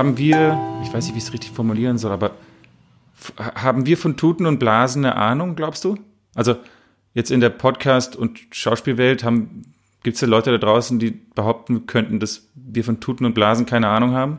[0.00, 2.30] haben wir, ich weiß nicht, wie ich es richtig formulieren soll, aber
[3.38, 5.98] haben wir von Tuten und Blasen eine Ahnung, glaubst du?
[6.34, 6.56] Also
[7.12, 9.22] jetzt in der Podcast- und Schauspielwelt
[10.02, 13.66] gibt es ja Leute da draußen, die behaupten könnten, dass wir von Tuten und Blasen
[13.66, 14.38] keine Ahnung haben?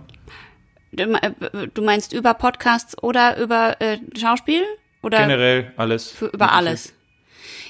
[0.94, 4.64] Du äh, meinst über Podcasts oder über äh, Schauspiel?
[5.04, 6.10] Oder Generell alles.
[6.10, 6.94] für, über alles?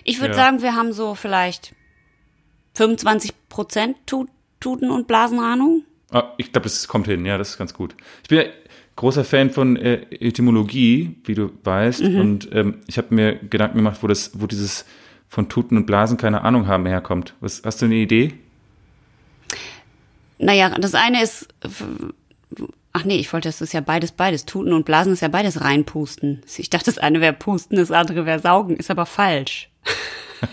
[0.05, 0.43] Ich würde Ja.
[0.45, 1.75] sagen, wir haben so vielleicht
[2.75, 4.29] 25 Prozent Tut
[4.61, 5.83] Tuten- und Blasenahnung.
[6.11, 7.95] Ah, ich glaube, das kommt hin, ja, das ist ganz gut.
[8.23, 8.45] Ich bin ja
[8.97, 13.99] großer Fan von äh, Etymologie, wie du weißt, und ähm, ich habe mir Gedanken gemacht,
[14.01, 14.85] wo das, wo dieses
[15.29, 17.33] von Tuten und Blasen keine Ahnung haben herkommt.
[17.39, 18.33] Was, hast du eine Idee?
[20.37, 21.47] Naja, das eine ist,
[22.91, 24.45] ach nee, ich wollte, das ist ja beides, beides.
[24.45, 26.41] Tuten und Blasen ist ja beides reinpusten.
[26.57, 29.69] Ich dachte, das eine wäre pusten, das andere wäre saugen, ist aber falsch.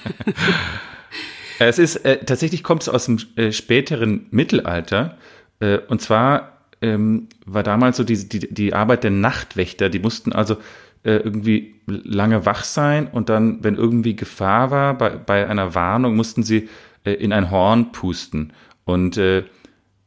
[1.60, 5.18] Äh, Es ist äh, tatsächlich kommt es aus dem äh, späteren Mittelalter
[5.60, 9.88] äh, und zwar ähm, war damals so die, die die Arbeit der Nachtwächter.
[9.88, 10.54] Die mussten also
[11.02, 16.16] äh, irgendwie lange wach sein und dann, wenn irgendwie Gefahr war bei, bei einer Warnung,
[16.16, 16.68] mussten sie
[17.04, 18.52] äh, in ein Horn pusten
[18.84, 19.44] und äh,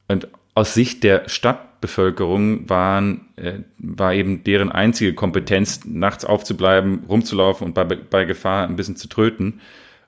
[0.07, 7.67] und aus Sicht der Stadtbevölkerung waren, äh, war eben deren einzige Kompetenz, nachts aufzubleiben, rumzulaufen
[7.67, 9.61] und bei, bei Gefahr ein bisschen zu tröten.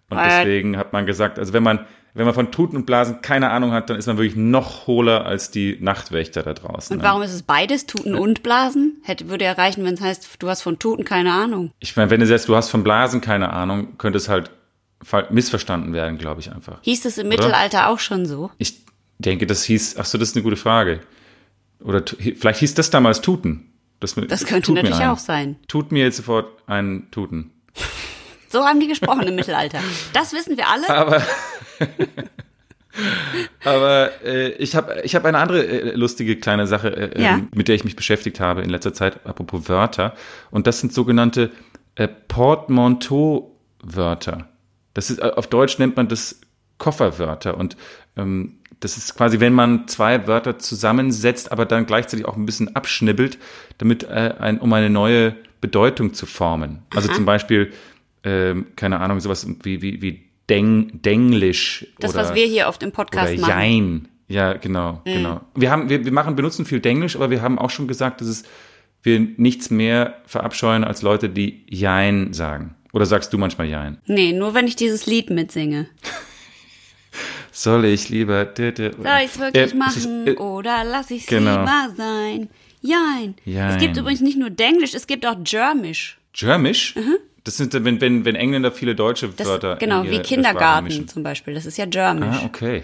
[0.09, 1.85] Und deswegen hat man gesagt, also wenn man,
[2.15, 5.25] wenn man von Tuten und Blasen keine Ahnung hat, dann ist man wirklich noch hohler
[5.25, 6.95] als die Nachtwächter da draußen.
[6.95, 7.07] Und ne?
[7.07, 9.01] warum ist es beides, Tuten und Blasen?
[9.03, 11.71] Hätte, würde ja reichen, wenn es heißt, du hast von Tuten keine Ahnung.
[11.79, 14.51] Ich meine, wenn du sagst, du hast von Blasen keine Ahnung, könnte es halt
[15.31, 16.77] missverstanden werden, glaube ich einfach.
[16.81, 18.51] Hieß es im Mittelalter auch schon so?
[18.57, 18.85] Ich
[19.17, 20.99] denke, das hieß, ach so, das ist eine gute Frage.
[21.81, 23.73] Oder vielleicht hieß das damals Tuten.
[23.99, 25.55] Das, Das könnte natürlich auch sein.
[25.67, 27.51] Tut mir jetzt sofort einen Tuten.
[28.53, 29.79] So haben die gesprochen im Mittelalter.
[30.13, 30.87] Das wissen wir alle.
[30.87, 31.23] Aber,
[33.65, 37.33] aber äh, ich habe ich hab eine andere äh, lustige kleine Sache, äh, Ja.
[37.33, 40.13] ähm, mit der ich mich beschäftigt habe in letzter Zeit, apropos Wörter.
[40.51, 41.49] Und das sind sogenannte
[41.95, 44.47] äh, Portmanteau-Wörter.
[44.93, 46.39] Das ist, äh, auf Deutsch nennt man das
[46.77, 47.57] Kofferwörter.
[47.57, 47.75] Und
[48.15, 52.75] ähm, das ist quasi, wenn man zwei Wörter zusammensetzt, aber dann gleichzeitig auch ein bisschen
[52.75, 53.39] abschnibbelt,
[53.79, 56.83] damit äh, ein, um eine neue Bedeutung zu formen.
[56.93, 57.73] Also zum Beispiel,
[58.23, 61.87] ähm, keine Ahnung, sowas wie, wie, wie Deng, Denglisch.
[61.99, 63.49] Das, oder, was wir hier oft im Podcast oder machen.
[63.49, 64.07] Jein.
[64.27, 65.41] Ja, genau, genau.
[65.55, 68.27] Wir haben, wir, wir machen, benutzen viel Denglisch, aber wir haben auch schon gesagt, dass
[68.27, 68.43] es,
[69.01, 72.75] wir nichts mehr verabscheuen als Leute, die Jein sagen.
[72.93, 73.97] Oder sagst du manchmal Jein?
[74.05, 75.87] Nee, nur wenn ich dieses Lied mitsinge.
[77.51, 78.49] Soll ich lieber.
[78.55, 78.91] Soll Soll
[79.23, 81.59] ich's wirklich Äh, machen äh, oder lass ich's genau.
[81.59, 82.49] lieber sein?
[82.81, 83.35] Jein.
[83.45, 83.71] Jein.
[83.71, 86.17] Es gibt übrigens nicht nur Denglisch, es gibt auch Germisch.
[86.33, 86.95] Germisch?
[87.43, 89.75] Das sind, wenn, wenn, wenn Engländer viele deutsche Das, Wörter.
[89.75, 91.53] genau, wie Kindergarten zum Beispiel.
[91.53, 92.37] Das ist ja Germisch.
[92.41, 92.83] Ah, okay.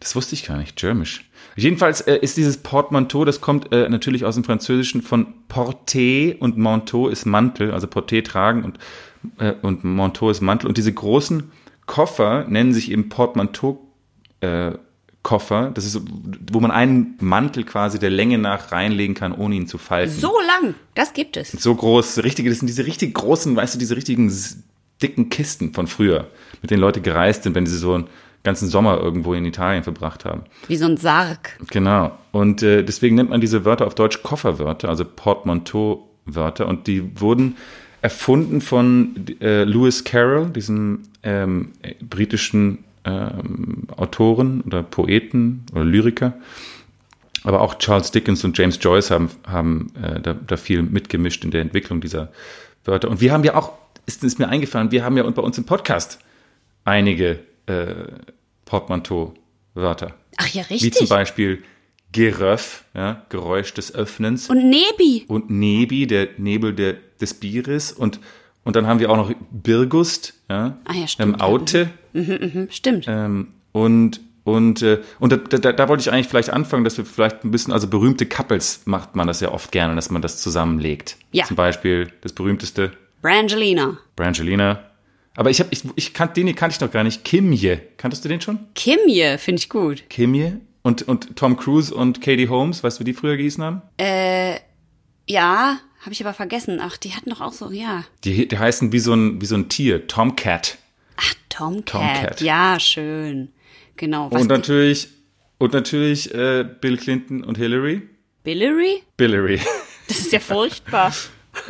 [0.00, 0.76] Das wusste ich gar nicht.
[0.76, 1.28] Germisch.
[1.56, 6.58] Jedenfalls äh, ist dieses Portmanteau, das kommt äh, natürlich aus dem Französischen von Porté und
[6.58, 8.78] Manteau ist Mantel, also Porté tragen und,
[9.38, 10.68] äh, und Manteau ist Mantel.
[10.68, 11.50] Und diese großen
[11.86, 13.80] Koffer nennen sich eben Portmanteau
[14.40, 14.72] äh,
[15.26, 15.72] Koffer.
[15.74, 16.00] Das ist,
[16.52, 20.14] wo man einen Mantel quasi der Länge nach reinlegen kann, ohne ihn zu falten.
[20.14, 21.50] So lang, das gibt es.
[21.50, 24.32] So groß, richtige, das sind diese richtig großen, weißt du, diese richtigen
[25.02, 26.28] dicken Kisten von früher,
[26.62, 28.06] mit denen Leute gereist sind, wenn sie so einen
[28.44, 30.42] ganzen Sommer irgendwo in Italien verbracht haben.
[30.68, 31.58] Wie so ein Sarg.
[31.72, 32.16] Genau.
[32.30, 36.68] Und äh, deswegen nennt man diese Wörter auf Deutsch Kofferwörter, also Portmanteau-Wörter.
[36.68, 37.56] Und die wurden
[38.00, 46.34] erfunden von äh, Lewis Carroll, diesem ähm, äh, britischen ähm, Autoren oder Poeten oder Lyriker.
[47.44, 51.52] Aber auch Charles Dickens und James Joyce haben, haben äh, da, da viel mitgemischt in
[51.52, 52.32] der Entwicklung dieser
[52.84, 53.08] Wörter.
[53.08, 53.72] Und wir haben ja auch,
[54.04, 56.18] ist, ist mir eingefallen, wir haben ja bei uns im Podcast
[56.84, 57.94] einige äh,
[58.64, 60.14] Portmanteau-Wörter.
[60.38, 61.08] Ach ja, Wie zum richtig.
[61.08, 61.62] Beispiel
[62.12, 64.48] Geröff, ja, Geräusch des Öffnens.
[64.48, 65.24] Und Nebi.
[65.28, 67.92] Und Nebi, der Nebel der, des Bieres.
[67.92, 68.20] Und,
[68.64, 71.90] und dann haben wir auch noch Birgust, ja, Ah ja, stimmt, ähm, Aute.
[72.24, 73.06] Hm, Stimmt.
[73.08, 77.04] Ähm, und und, äh, und da, da, da wollte ich eigentlich vielleicht anfangen, dass wir
[77.04, 80.40] vielleicht ein bisschen, also berühmte Couples macht man das ja oft gerne, dass man das
[80.40, 81.16] zusammenlegt.
[81.32, 81.46] Ja.
[81.46, 82.92] Zum Beispiel das berühmteste
[83.22, 83.98] Brangelina.
[84.14, 84.84] Brangelina.
[85.34, 87.24] Aber ich habe, ich, ich kan, den kannte ich noch gar nicht.
[87.24, 87.80] Kimje.
[87.96, 88.60] Kanntest du den schon?
[88.76, 90.08] Kimje, finde ich gut.
[90.08, 90.60] Kimje?
[90.82, 93.82] Und, und Tom Cruise und Katie Holmes, weißt du, wie die früher gehießen haben?
[95.28, 96.78] Ja, habe ich aber vergessen.
[96.80, 98.04] Ach, die hatten doch auch so, ja.
[98.22, 100.78] Die, die heißen wie so ein, wie so ein Tier, Tomcat.
[101.16, 102.14] Ach, Tomcat.
[102.16, 102.40] Tomcat.
[102.40, 103.52] Ja, schön.
[103.96, 104.30] Genau.
[104.30, 105.08] Was Und natürlich,
[105.58, 108.02] und natürlich äh, Bill Clinton und Hillary.
[108.44, 109.02] Billery?
[109.18, 109.60] Hillary.
[110.08, 111.12] Das ist ja furchtbar.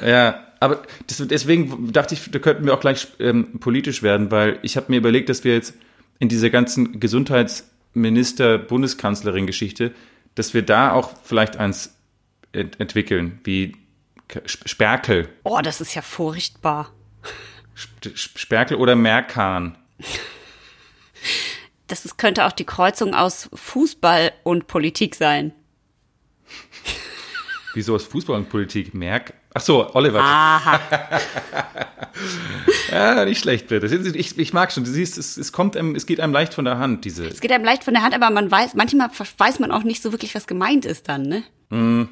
[0.06, 4.58] ja, aber das, deswegen dachte ich, da könnten wir auch gleich ähm, politisch werden, weil
[4.60, 5.72] ich habe mir überlegt, dass wir jetzt
[6.18, 9.92] in dieser ganzen Gesundheitsminister-Bundeskanzlerin-Geschichte
[10.34, 11.96] dass wir da auch vielleicht eins
[12.52, 13.74] ent entwickeln, wie
[14.44, 15.30] Sp- Sperkel.
[15.44, 16.92] Oh, das ist ja furchtbar.
[17.76, 19.76] Sp- Sp- Sperkel oder Merkan.
[21.86, 25.52] Das ist, könnte auch die Kreuzung aus Fußball und Politik sein.
[27.74, 28.94] Wieso aus Fußball und Politik?
[28.94, 29.34] Merk.
[29.54, 30.20] Ach so, Oliver.
[30.20, 30.80] Aha.
[32.90, 33.86] Ja, nicht schlecht, bitte.
[33.94, 34.84] Ich, ich mag schon.
[34.84, 37.26] Du siehst, es, es kommt einem, es geht einem leicht von der Hand, diese.
[37.26, 40.02] Es geht einem leicht von der Hand, aber man weiß, manchmal weiß man auch nicht
[40.02, 41.22] so wirklich, was gemeint ist dann,
[41.70, 42.08] ne?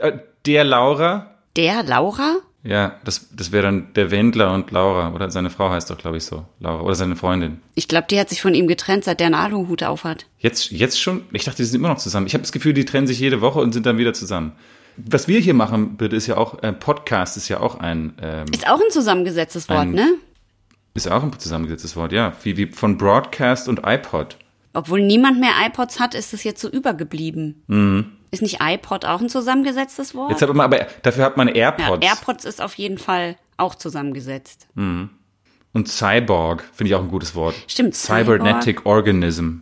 [0.00, 0.12] Äh,
[0.46, 1.34] Der Laura.
[1.56, 2.36] Der Laura?
[2.66, 5.12] Ja, das, das wäre dann der Wendler und Laura.
[5.14, 6.44] Oder seine Frau heißt doch, glaube ich, so.
[6.58, 6.82] Laura.
[6.82, 7.60] Oder seine Freundin.
[7.74, 10.26] Ich glaube, die hat sich von ihm getrennt, seit der einen Aluhut aufhat.
[10.38, 11.22] Jetzt, jetzt schon?
[11.32, 12.26] Ich dachte, die sind immer noch zusammen.
[12.26, 14.52] Ich habe das Gefühl, die trennen sich jede Woche und sind dann wieder zusammen.
[14.96, 18.46] Was wir hier machen, bitte, ist ja auch, äh, Podcast ist ja auch ein, ähm,
[18.52, 20.14] Ist auch ein zusammengesetztes Wort, Ein- ne?
[20.94, 22.32] ist auch ein zusammengesetztes Wort, ja.
[22.42, 24.38] Wie, wie von Broadcast und iPod.
[24.72, 28.15] Obwohl niemand mehr iPods hat, ist es jetzt so übergeblieben.
[28.30, 30.28] Ist nicht iPod auch ein zusammengesetztes Wort?
[30.28, 30.32] Mhm.
[30.32, 32.06] Jetzt hat man, aber dafür hat man ja, AirPods.
[32.06, 34.66] AirPods ist auf jeden Fall auch zusammengesetzt.
[34.76, 37.54] und Cyborg, finde ich auch ein gutes Wort.
[37.66, 39.58] Stimmt, Cybernetic Organism.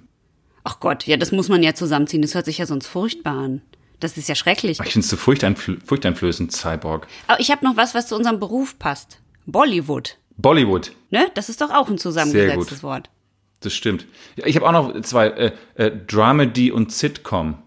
[0.65, 2.23] Ach Gott, ja, das muss man ja zusammenziehen.
[2.23, 3.63] Das hört sich ja sonst furchtbar an.
[4.01, 4.81] Das ist ja schrecklich.
[4.81, 7.07] Ich finde es so furchteinflö furchteinflößend, Cyborg.
[7.27, 9.19] Aber ich habe noch was, was zu unserem Beruf passt.
[9.47, 10.17] Bollywood.
[10.37, 11.31] Bollywood, Ne?
[11.35, 13.09] Das ist doch auch ein zusammengesetztes Wort.
[13.61, 14.07] das stimmt.
[14.37, 17.59] Ich habe auch noch zwei, äh, äh, Dramedy und Sitcom.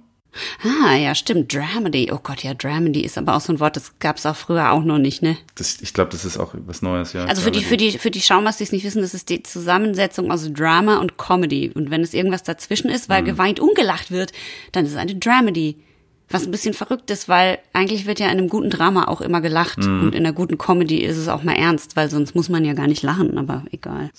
[0.64, 1.54] Ah, ja, stimmt.
[1.54, 2.10] Dramedy.
[2.12, 4.84] Oh Gott, ja, Dramedy ist aber auch so ein Wort, das gab's auch früher auch
[4.84, 5.38] noch nicht, ne?
[5.56, 7.26] Das, ich glaube, das ist auch was Neues, ja.
[7.26, 9.44] Also für die, für die, für die Schaumers, die es nicht wissen, das ist die
[9.44, 11.72] Zusammensetzung aus Drama und Comedy.
[11.74, 13.14] Und wenn es irgendwas dazwischen ist, Mhm.
[13.14, 14.32] weil geweint ungelacht wird,
[14.72, 15.78] dann ist es eine Dramedy.
[16.30, 19.40] Was ein bisschen verrückt ist, weil eigentlich wird ja in einem guten Drama auch immer
[19.40, 19.78] gelacht.
[19.78, 20.02] Mhm.
[20.02, 22.74] Und in einer guten Comedy ist es auch mal ernst, weil sonst muss man ja
[22.74, 24.10] gar nicht lachen, aber egal.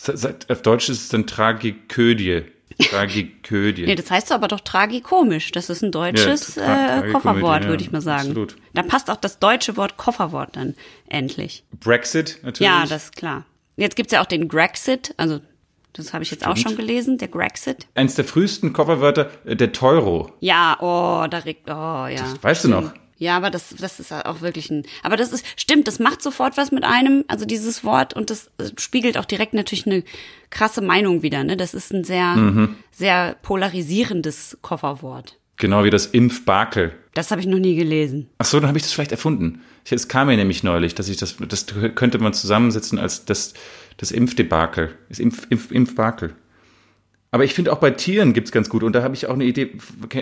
[0.49, 2.45] Auf Deutsch ist es dann Tragiködie.
[2.91, 3.87] Tragiködie.
[3.87, 5.51] Nee, das heißt aber doch tragikomisch.
[5.53, 8.29] Das ist ein deutsches Ja, äh, Kofferwort, ja, würde ich mal sagen.
[8.29, 8.57] absolut.
[8.75, 10.75] Da passt auch das deutsche Wort Kofferwort dann
[11.09, 11.65] endlich.
[11.81, 12.71] Brexit natürlich.
[12.71, 13.45] Ja, das ist klar.
[13.77, 15.41] Jetzt gibt's ja auch den Grexit, also
[15.93, 16.77] das habe ich jetzt auch Stimmt.
[16.77, 17.87] schon gelesen, der Grexit.
[17.95, 20.33] Eins der frühesten Kofferwörter, äh, der Teuro.
[20.41, 21.73] Ja, oh, da regt, oh,
[22.07, 22.23] ja.
[22.41, 22.93] weißt du noch?
[23.21, 26.57] Ja, aber das, das ist auch wirklich ein, aber das ist, stimmt, das macht sofort
[26.57, 30.05] was mit einem, also dieses Wort und das äh, spiegelt auch direkt natürlich eine
[30.51, 31.57] krasse Meinung wieder, ne?
[31.57, 32.77] Das ist ein sehr, Mhm.
[32.93, 35.37] sehr polarisierendes Kofferwort.
[35.57, 36.93] Genau wie das Impfbakel.
[37.15, 38.29] Das habe ich noch nie gelesen.
[38.39, 39.63] Ach so, dann habe ich das vielleicht erfunden.
[39.91, 43.55] Es kam mir nämlich neulich, dass ich das, das könnte man zusammensetzen als das,
[43.97, 44.95] das Impfdebakel.
[45.09, 46.37] Das Impf, Impf, Impfbakel.
[47.31, 48.83] Aber ich finde auch bei Tieren gibt's ganz gut.
[48.83, 49.73] Und da habe ich auch eine Idee.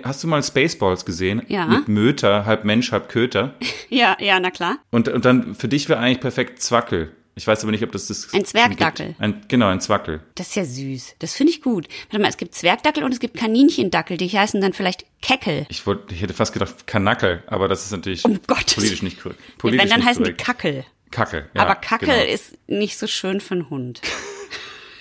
[0.03, 1.43] Hast du mal Spaceballs gesehen?
[1.49, 1.67] Ja.
[1.67, 3.55] Mit Möter, halb Mensch, halb Köter.
[3.89, 4.79] Ja, ja, na klar.
[4.91, 7.13] Und, und dann für dich wäre eigentlich perfekt Zwackel.
[7.37, 8.33] Ich weiß aber nicht, ob das das.
[8.35, 9.15] Ein Zwergdackel.
[9.19, 10.21] Ein, genau, ein Zwackel.
[10.35, 11.15] Das ist ja süß.
[11.21, 11.87] Das finde ich gut.
[12.11, 15.67] Warte mal, es gibt Zwergdackel und es gibt Kaninchendackel, die heißen dann vielleicht Keckel.
[15.69, 19.39] Ich, wollte, ich hätte fast gedacht Kanackel, aber das ist natürlich Um politisch nicht korrekt.
[19.41, 20.41] Wenn, Politisch dann nicht heißen korrekt.
[20.41, 20.85] die Kackel.
[21.13, 21.49] Kackel.
[21.55, 22.25] Ja, aber Kackel genau.
[22.25, 24.01] ist nicht so schön für einen Hund.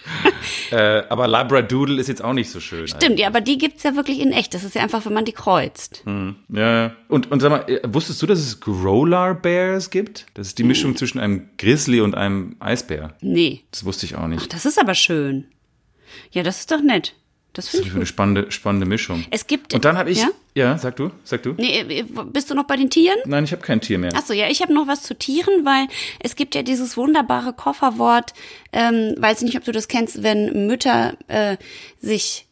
[0.72, 2.88] Äh, aber Labradoodle ist jetzt auch nicht so schön.
[2.88, 4.54] Stimmt, ja, aber die gibt's ja wirklich in echt.
[4.56, 6.04] Das ist ja einfach, wenn man die kreuzt.
[6.06, 6.34] Ja,
[6.88, 6.96] ja.
[7.08, 10.26] Und, und sag mal, äh, wusstest du, dass es Growler Bears gibt?
[10.34, 10.98] Das ist die Mischung Hm.
[10.98, 13.14] zwischen einem Grizzly und einem Eisbär.
[13.22, 13.62] Nee.
[13.70, 14.52] Das wusste ich auch nicht.
[14.54, 15.46] Das ist aber schön.
[16.32, 17.14] Ja, das ist doch nett.
[17.56, 19.24] Das finde ist ich eine spannende, spannende Mischung.
[19.32, 19.74] Es gibt.
[19.74, 20.20] Und dann habe ich.
[20.20, 20.30] Ja?
[20.56, 20.78] Ja?
[20.78, 21.54] sag du, sag du.
[21.58, 23.18] Nee, äh, bist du noch bei den Tieren?
[23.26, 24.14] Nein, ich habe kein Tier mehr.
[24.14, 25.88] Achso, ja, ich habe noch was zu Tieren, weil
[26.20, 28.34] es gibt ja dieses wunderbare Kofferwort,
[28.74, 31.58] ähm, weiß nicht, ob du das kennst, wenn Mütter äh,
[32.00, 32.46] sich,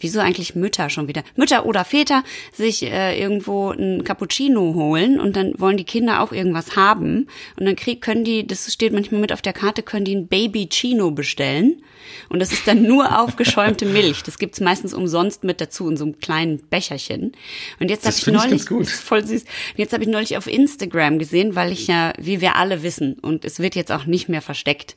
[0.00, 5.36] wieso eigentlich Mütter schon wieder, Mütter oder Väter sich äh, irgendwo ein Cappuccino holen und
[5.36, 7.28] dann wollen die Kinder auch irgendwas haben
[7.58, 10.28] und dann krieg, können die, das steht manchmal mit auf der Karte, können die ein
[10.28, 11.82] Baby Chino bestellen
[12.28, 14.22] und das ist dann nur aufgeschäumte Milch.
[14.22, 17.32] Das gibt's meistens umsonst mit dazu in so einem kleinen Becherchen.
[17.78, 19.42] Und jetzt habe ich ich neulich, ist voll süß.
[19.42, 23.14] Und jetzt habe ich neulich auf Instagram gesehen, weil ich ja, wie wir alle wissen,
[23.14, 24.96] und es wird jetzt auch nicht mehr versteckt,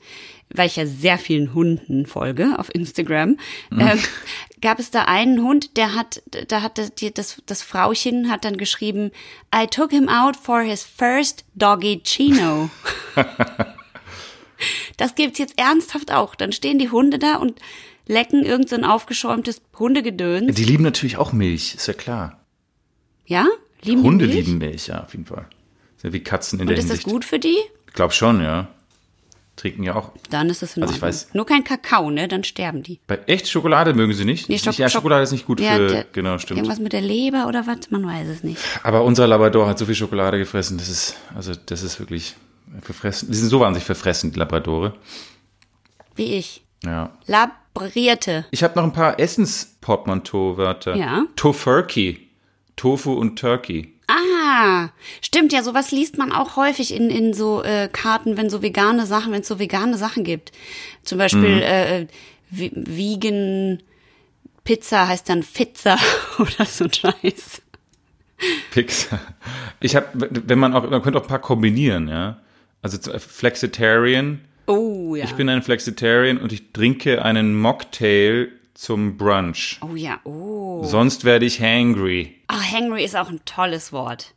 [0.50, 3.38] weil ich ja sehr vielen Hunden folge auf Instagram,
[3.72, 4.00] ähm,
[4.62, 8.46] gab es da einen Hund, der hat, da hat das, die- das, das Frauchen hat
[8.46, 9.12] dann geschrieben,
[9.56, 12.70] I took him out for his first doggy chino.
[14.98, 16.36] das gibt's jetzt ernsthaft auch.
[16.36, 17.60] Dann stehen die Hunde da und
[18.08, 20.56] lecken irgend so ein aufgeschäumtes Hundegedöns.
[20.56, 22.40] Die lieben natürlich auch Milch, ist ja klar.
[23.26, 23.48] Ja?
[23.82, 24.46] Lieben Hunde Milch?
[24.46, 25.48] lieben Milch, ja, auf jeden Fall.
[25.98, 27.08] Ist ja wie Katzen in Und der ist das Hinsicht.
[27.14, 27.58] gut für die?
[27.88, 28.68] Ich glaube schon, ja.
[29.56, 30.12] Trinken ja auch.
[30.32, 32.28] Dann ist es in Also ich weiß- Nur kein Kakao, ne?
[32.28, 33.00] Dann sterben die.
[33.06, 34.50] Bei echt Schokolade mögen sie nicht.
[34.50, 35.88] Nee, nicht ja, Schok- Schokolade ist nicht gut Ja, für.
[35.88, 36.58] der- genau, stimmt.
[36.60, 37.92] Irgendwas mit der Leber oder was?
[37.92, 38.60] Man weiß es nicht.
[38.82, 42.36] Aber unser Labrador hat so viel Schokolade gefressen, das ist, also das ist wirklich
[42.82, 43.30] verfressen.
[43.32, 44.96] Die sind so wahnsinnig verfressen, die Labradore.
[46.16, 46.64] Wie ich.
[46.84, 47.12] Ja.
[47.28, 48.46] Labrierte.
[48.52, 50.96] Ich habe noch ein paar Essensportmanteau-Wörter.
[50.96, 51.26] Ja.
[51.36, 52.28] Tofurkey.
[52.76, 53.93] Tofu und Turkey.
[54.08, 54.90] Ah,
[55.22, 59.06] stimmt ja, sowas liest man auch häufig in, in so äh, Karten, wenn so vegane
[59.06, 60.52] Sachen, wenn es so vegane Sachen gibt.
[61.04, 62.08] Zum Beispiel äh,
[62.52, 63.82] Vi- Vegan
[64.64, 65.98] Pizza heißt dann Pizza
[66.40, 67.62] oder so ein Scheiß.
[68.72, 69.20] Pixar.
[69.80, 70.08] Ich habe,
[70.48, 72.40] wenn man auch, man könnte auch ein paar kombinieren, ja.
[72.82, 74.42] Also Flexitarian.
[74.68, 75.24] Oh ja.
[75.26, 79.80] Ich bin ein Flexitarian und ich trinke einen Mocktail zum Brunch.
[79.82, 80.63] oh ja, oh.
[80.84, 82.42] Sonst werde ich hangry.
[82.48, 84.34] Ah, hangry ist auch ein tolles Wort.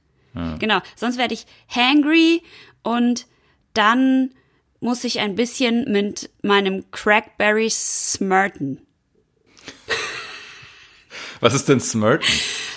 [0.59, 2.43] Genau, sonst werde ich hangry
[2.83, 3.26] und
[3.73, 4.35] dann
[4.81, 8.87] muss ich ein bisschen mit meinem Crackberry smirten.
[11.41, 12.29] Was ist denn Smirten?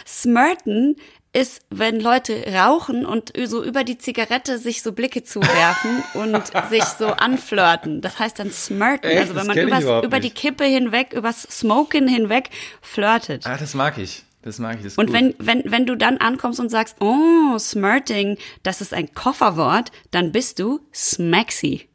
[0.07, 0.95] Smirten
[1.31, 6.83] ist, wenn Leute rauchen und so über die Zigarette sich so Blicke zuwerfen und sich
[6.83, 8.01] so anflirten.
[8.01, 9.09] Das heißt dann smirten.
[9.11, 9.19] Echt?
[9.21, 10.31] Also wenn man übers, über die.
[10.31, 12.49] Kippe hinweg, übers Smoken hinweg
[12.81, 13.45] flirtet.
[13.45, 14.23] Ah, das mag ich.
[14.41, 14.83] Das mag ich.
[14.85, 15.15] Das Und gut.
[15.15, 20.31] wenn, wenn, wenn du dann ankommst und sagst, oh, smirting, das ist ein Kofferwort, dann
[20.31, 21.89] bist du smaxy.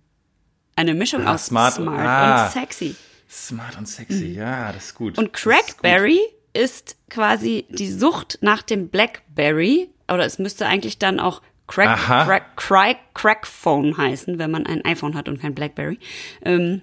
[0.76, 2.45] Eine Mischung Ah, aus smart- smart ah.
[2.47, 2.95] und sexy.
[3.31, 5.17] Smart und sexy, ja, das ist gut.
[5.19, 5.33] Und.
[5.33, 6.21] Crackberry
[6.54, 12.25] ist quasi die Sucht nach dem Blackberry, oder es müsste eigentlich dann auch Crack, Aha.
[12.25, 15.99] Crack, Crack, Crackphone heißen, wenn man ein iPhone hat und kein Blackberry.
[16.44, 16.82] Ähm,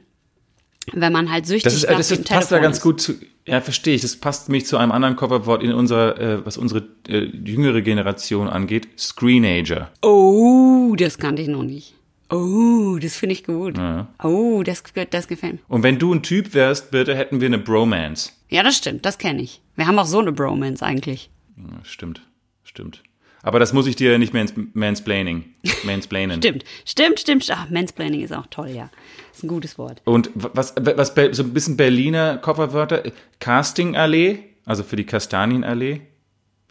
[0.94, 2.84] wenn man halt süchtig Das, ist, nach das ist, passt da Telefon ganz ist.
[2.84, 3.14] gut zu.
[3.46, 4.02] Ja, verstehe ich.
[4.02, 8.48] Das passt nämlich zu einem anderen Coverwort in unserer, äh, was unsere äh, jüngere Generation
[8.48, 8.88] angeht.
[8.98, 9.92] Screenager.
[10.02, 11.94] Oh, das kannte ich noch nicht.
[12.32, 13.78] Oh, das finde ich gut.
[14.24, 15.60] Oh, das, das gefällt mir.
[15.68, 18.32] Und wenn du ein Typ wärst, bitte, hätten wir eine Bromance.
[18.50, 19.62] Ja, das stimmt, das kenne ich.
[19.76, 21.30] Wir haben auch so eine Bromance eigentlich.
[21.58, 22.22] Ja, stimmt,
[22.64, 23.04] stimmt.
[23.44, 25.46] Aber das muss ich dir nicht mans mansplaining.
[25.84, 26.42] Mansplainen.
[26.44, 27.48] Stimmt, stimmt, stimmt.
[27.52, 28.90] Ach, Mansplaining ist auch toll, ja.
[29.34, 30.02] Ist ein gutes Wort.
[30.06, 33.04] Und was, was, so ein bisschen Berliner Kofferwörter,
[33.40, 36.02] Castingallee, also für die Kastanienallee,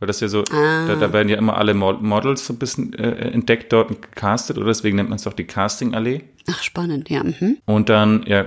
[0.00, 2.92] weil das ja so, da, da werden ja immer alle Mo- Models so ein bisschen
[2.95, 6.23] äh, entdeckt dort und gecastet, oder deswegen nennt man es doch die Castingallee.
[6.50, 7.23] Ach, spannend, ja.
[7.23, 7.59] Mhm.
[7.66, 8.47] Und dann, ja,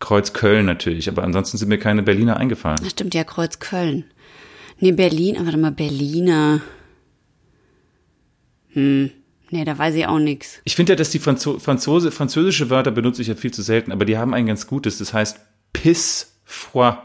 [0.00, 2.78] Kreuz Köln natürlich, aber ansonsten sind mir keine Berliner eingefallen.
[2.82, 4.04] Das stimmt, ja, Kreuz Köln.
[4.78, 6.60] Nee, Berlin, warte mal, Berliner.
[8.72, 9.10] Hm,
[9.50, 10.60] nee, da weiß ich auch nix.
[10.64, 13.92] Ich finde ja, dass die Franzo Franzose, französische Wörter benutze ich ja viel zu selten,
[13.92, 15.38] aber die haben ein ganz gutes, das heißt
[15.72, 16.96] Piss froid.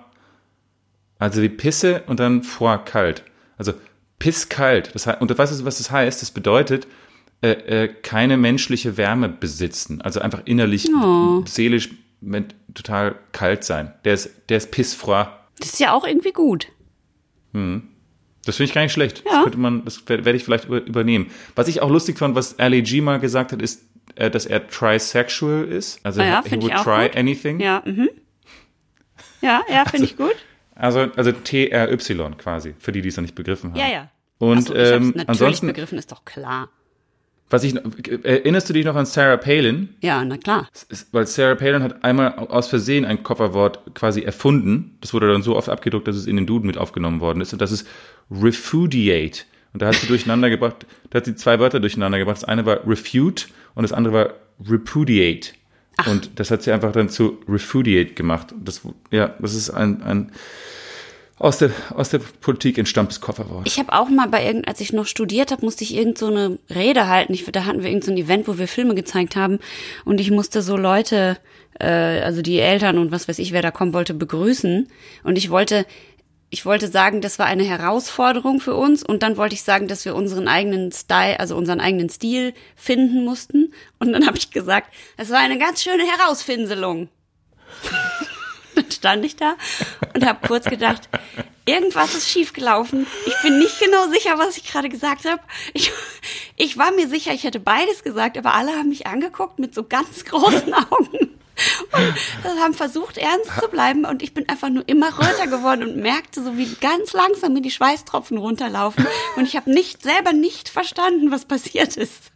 [1.19, 3.23] Also wie Pisse und dann froid kalt.
[3.57, 3.73] Also
[4.19, 4.93] Piss kalt.
[4.93, 6.21] Das heißt, und weißt du, was das heißt?
[6.21, 6.87] Das bedeutet,
[7.41, 10.01] äh, äh, keine menschliche Wärme besitzen.
[10.01, 10.89] Also einfach innerlich,
[11.45, 11.89] seelisch
[12.21, 13.93] mit, total kalt sein.
[14.03, 15.27] Der ist, der ist pissfroid.
[15.59, 16.67] Das ist ja auch irgendwie gut.
[18.45, 19.23] Das finde ich gar nicht schlecht.
[19.25, 19.31] Ja.
[19.31, 21.31] Das könnte man, das werde werd ich vielleicht über, übernehmen.
[21.55, 23.83] Was ich auch lustig fand, was Ali G mal gesagt hat, ist,
[24.15, 25.99] äh, dass er trisexual ist.
[26.03, 27.17] Also Ah ja, he would try gut.
[27.17, 27.59] anything.
[27.59, 28.09] Ja, mhm.
[29.41, 30.35] Ja, ja, finde ich gut.
[30.75, 33.79] Also, also T-R-Y quasi, für die, die es noch nicht begriffen haben.
[33.79, 34.09] Ja, ja.
[34.37, 36.69] Und so, ähm, ansonsten, begriffen, ist doch klar.
[37.49, 37.83] was ich, noch-
[38.23, 39.95] erinnerst du dich noch an Sarah Palin?
[40.01, 40.67] Ja, na klar.
[41.13, 44.97] Weil Sarah Palin hat einmal aus Versehen ein Kofferwort quasi erfunden.
[44.99, 47.53] Das wurde dann so oft abgedruckt, dass es in den Duden mit aufgenommen worden ist.
[47.53, 47.87] Und das ist
[48.29, 49.43] refudiate.
[49.73, 52.37] Und da hat sie durcheinander gebracht, da hat sie zwei Wörter durcheinander gebracht.
[52.37, 54.33] Das eine war refute und das andere war
[54.69, 55.51] repudiate.
[56.07, 58.53] Und das hat sie einfach dann zu refudiate gemacht.
[58.63, 60.31] Das, ja, das ist ein, ein
[61.37, 63.67] aus der, aus der Politik entstammtes Kofferwort.
[63.67, 66.27] Ich habe auch mal bei irgend, als ich noch studiert habe, musste ich irgend so
[66.27, 67.33] eine Rede halten.
[67.33, 69.59] Ich, da hatten wir irgend so ein Event, wo wir Filme gezeigt haben
[70.05, 71.37] und ich musste so Leute,
[71.79, 71.87] äh,
[72.21, 74.87] also die Eltern und was weiß ich, wer da kommen wollte, begrüßen.
[75.23, 75.85] Und ich wollte,
[76.55, 80.05] ich wollte sagen, das war eine Herausforderung für uns und dann wollte ich sagen, dass
[80.05, 83.73] wir unseren eigenen Style, also unseren eigenen Stil finden mussten.
[83.99, 87.09] Und dann habe ich gesagt, es war eine ganz schöne Herausfinselung.
[88.75, 89.55] Dann stand ich da
[90.13, 91.09] und habe kurz gedacht,
[91.65, 93.05] irgendwas ist schiefgelaufen.
[93.25, 95.41] Ich bin nicht genau sicher, was ich gerade gesagt habe.
[95.73, 95.91] Ich,
[96.55, 99.83] ich war mir sicher, ich hätte beides gesagt, aber alle haben mich angeguckt mit so
[99.83, 101.35] ganz großen Augen
[102.43, 104.05] und haben versucht, ernst zu bleiben.
[104.05, 107.61] Und ich bin einfach nur immer röter geworden und merkte so, wie ganz langsam mir
[107.61, 109.05] die Schweißtropfen runterlaufen.
[109.35, 112.31] Und ich habe nicht selber nicht verstanden, was passiert ist.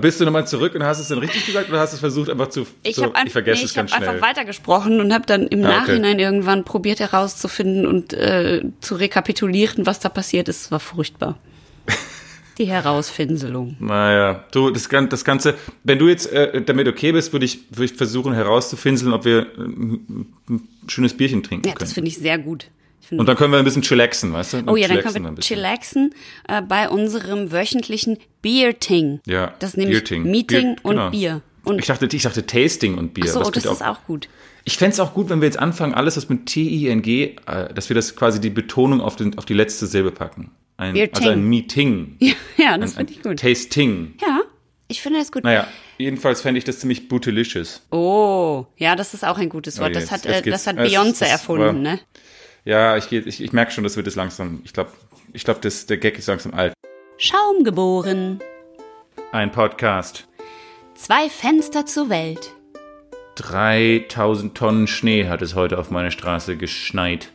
[0.00, 2.28] Bist du nochmal zurück und hast es dann richtig gesagt oder hast du es versucht
[2.28, 4.08] einfach zu, Ich so, habe einfach, ich vergesse nee, es ich ganz schnell.
[4.08, 5.78] einfach weitergesprochen und habe dann im Ah, okay.
[5.80, 10.64] Nachhinein irgendwann probiert herauszufinden und äh, zu rekapitulieren, was da passiert ist.
[10.66, 11.38] Es war furchtbar.
[12.60, 13.76] Die Herausfinselung.
[13.80, 17.86] Naja, du, das, das Ganze, wenn du jetzt äh, damit okay bist, würde ich, würde
[17.86, 21.80] ich versuchen herauszufinseln, ob wir äh, ein, schönes Bierchen trinken Ja, können.
[21.80, 22.66] das finde ich sehr gut.
[23.10, 24.62] Und dann können wir ein bisschen chillaxen, weißt du?
[24.66, 26.14] oh ja, dann können wir chillaxen
[26.48, 29.20] äh, bei unserem wöchentlichen Beer-Ting.
[29.24, 30.30] Ja, Das ist nämlich Bierting.
[30.30, 31.10] Meeting Bier- und genau.
[31.10, 31.40] Bier.
[31.64, 33.24] Und Ich dachte, ich dachte Tasting und Bier.
[33.26, 34.28] ach so, oh, das geht ist auch gut.
[34.64, 37.94] Ich fänd's auch gut, wenn wir jetzt anfangen, alles was mit T-I-N-G, äh, dass wir
[37.94, 40.50] das quasi die Betonung auf, den, auf die letzte Silbe packen.
[40.80, 41.48] Ein, Beer also ein Ting.
[41.48, 42.16] Meeting.
[42.20, 43.38] Ja, ja das finde ich gut.
[43.38, 44.14] Tasting.
[44.20, 44.40] Ja,
[44.88, 45.44] ich finde das gut.
[45.44, 45.66] Naja,
[45.98, 47.86] jedenfalls fände ich das ziemlich bootylicious.
[47.90, 49.90] Oh, ja, das ist auch ein gutes Wort.
[49.90, 52.00] Oh, Das jetzt- hat, äh, das hat Beyoncé erfunden, aber- ne?
[52.64, 54.60] Ja, ich, ich, ich merke schon, das wird es langsam.
[54.64, 54.90] Ich glaube,
[55.32, 56.74] ich glaub, das- der Gag ist langsam alt.
[57.18, 58.40] Schaum geboren.
[59.32, 60.26] Ein Podcast.
[60.94, 62.52] Zwei Fenster zur Welt.
[63.36, 67.30] 3000 Tonnen Schnee hat es heute auf meine Straße geschneit.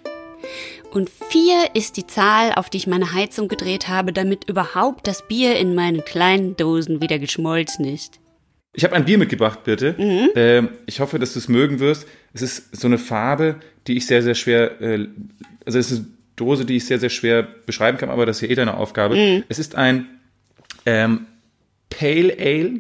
[0.96, 5.28] Und vier ist die Zahl, auf die ich meine Heizung gedreht habe, damit überhaupt das
[5.28, 8.22] Bier in meinen kleinen Dosen wieder geschmolzen ist.
[8.72, 9.94] Ich habe ein Bier mitgebracht, bitte.
[10.36, 12.08] Ähm, ich hoffe, dass du es mögen wirst.
[12.34, 15.10] Es ist so eine Farbe, die ich sehr, sehr schwer, äh,
[15.66, 18.44] also es ist eine Dose, die ich sehr, sehr schwer beschreiben kann, aber das ist
[18.44, 19.44] ja eh deine Aufgabe.
[19.50, 20.08] Es ist ein
[20.86, 21.26] ähm,
[21.90, 22.80] Pale Ale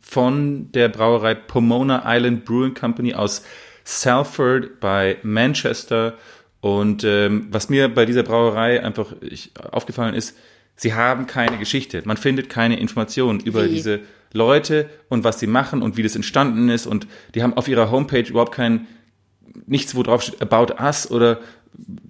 [0.00, 3.44] von der Brauerei Pomona Island Brewing Company aus
[3.84, 6.14] Salford bei Manchester.
[6.62, 10.38] Und ähm, was mir bei dieser Brauerei einfach ich, aufgefallen ist,
[10.76, 12.02] sie haben keine Geschichte.
[12.04, 13.68] Man findet keine Informationen über Wie?
[13.70, 13.98] diese
[14.32, 16.86] Leute und was sie machen und wie das entstanden ist.
[16.86, 18.86] Und die haben auf ihrer Homepage überhaupt kein,
[19.66, 21.40] nichts, wo drauf steht, about us oder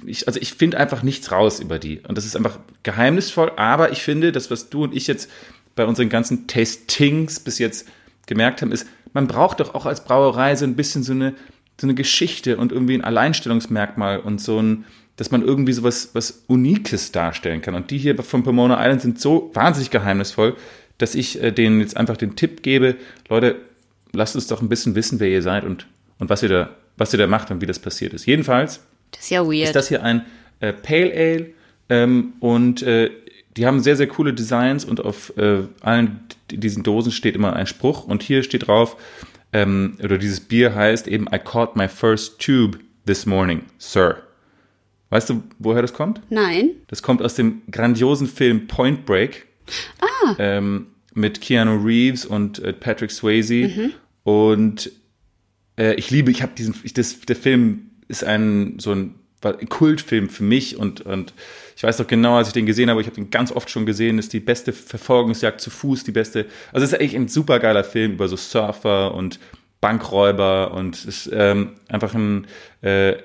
[0.05, 2.01] ich, also ich finde einfach nichts raus über die.
[2.07, 5.31] Und das ist einfach geheimnisvoll, aber ich finde, das, was du und ich jetzt
[5.75, 7.89] bei unseren ganzen Tastings bis jetzt
[8.27, 11.35] gemerkt haben, ist, man braucht doch auch als Brauerei so ein bisschen so eine,
[11.81, 14.85] so eine Geschichte und irgendwie ein Alleinstellungsmerkmal und so ein,
[15.17, 17.75] dass man irgendwie so was, was Unikes darstellen kann.
[17.75, 20.57] Und die hier von Pomona Island sind so wahnsinnig geheimnisvoll,
[20.99, 22.97] dass ich äh, denen jetzt einfach den Tipp gebe,
[23.29, 23.57] Leute,
[24.13, 25.87] lasst uns doch ein bisschen wissen, wer ihr seid und,
[26.19, 28.27] und was ihr da, was ihr da macht und wie das passiert ist.
[28.27, 30.25] Jedenfalls Das ist ja ist das hier ein
[30.61, 31.47] äh, Pale Ale
[31.89, 33.11] ähm, und äh,
[33.57, 37.67] die haben sehr, sehr coole Designs und auf äh, allen diesen Dosen steht immer ein
[37.67, 38.97] Spruch und hier steht drauf,
[39.53, 44.23] ähm, oder dieses Bier heißt eben I caught my first tube this morning, sir.
[45.11, 46.23] Weißt du, woher das kommt?
[46.31, 46.71] Nein.
[46.87, 49.47] Das kommt aus dem grandiosen Film Point Break.
[50.39, 53.91] Ähm, mit Keanu Reeves und äh, Patrick Swayze.
[54.25, 54.91] Und
[55.79, 59.69] äh, ich liebe, ich habe diesen, ich, das, der Film ist ein so ein, ein
[59.69, 61.35] Kultfilm für mich und, und
[61.83, 63.87] ich weiß doch genau, als ich den gesehen habe, ich habe den ganz oft schon
[63.87, 67.59] gesehen, ist die beste Verfolgungsjagd zu Fuß, die beste, also es ist eigentlich ein super
[67.59, 69.41] geiler Film über so Surfer und
[69.81, 72.47] Bankräuber und ist ähm, einfach ein,
[72.83, 73.17] äh,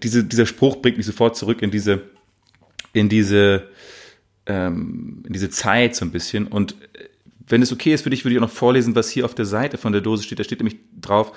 [0.00, 2.02] diese, dieser Spruch bringt mich sofort zurück in diese,
[2.92, 3.64] in diese,
[4.46, 6.46] ähm, in diese Zeit so ein bisschen.
[6.46, 7.08] Und äh,
[7.48, 9.44] wenn es okay ist für dich, würde ich auch noch vorlesen, was hier auf der
[9.44, 10.38] Seite von der Dose steht.
[10.38, 11.32] Da steht nämlich drauf,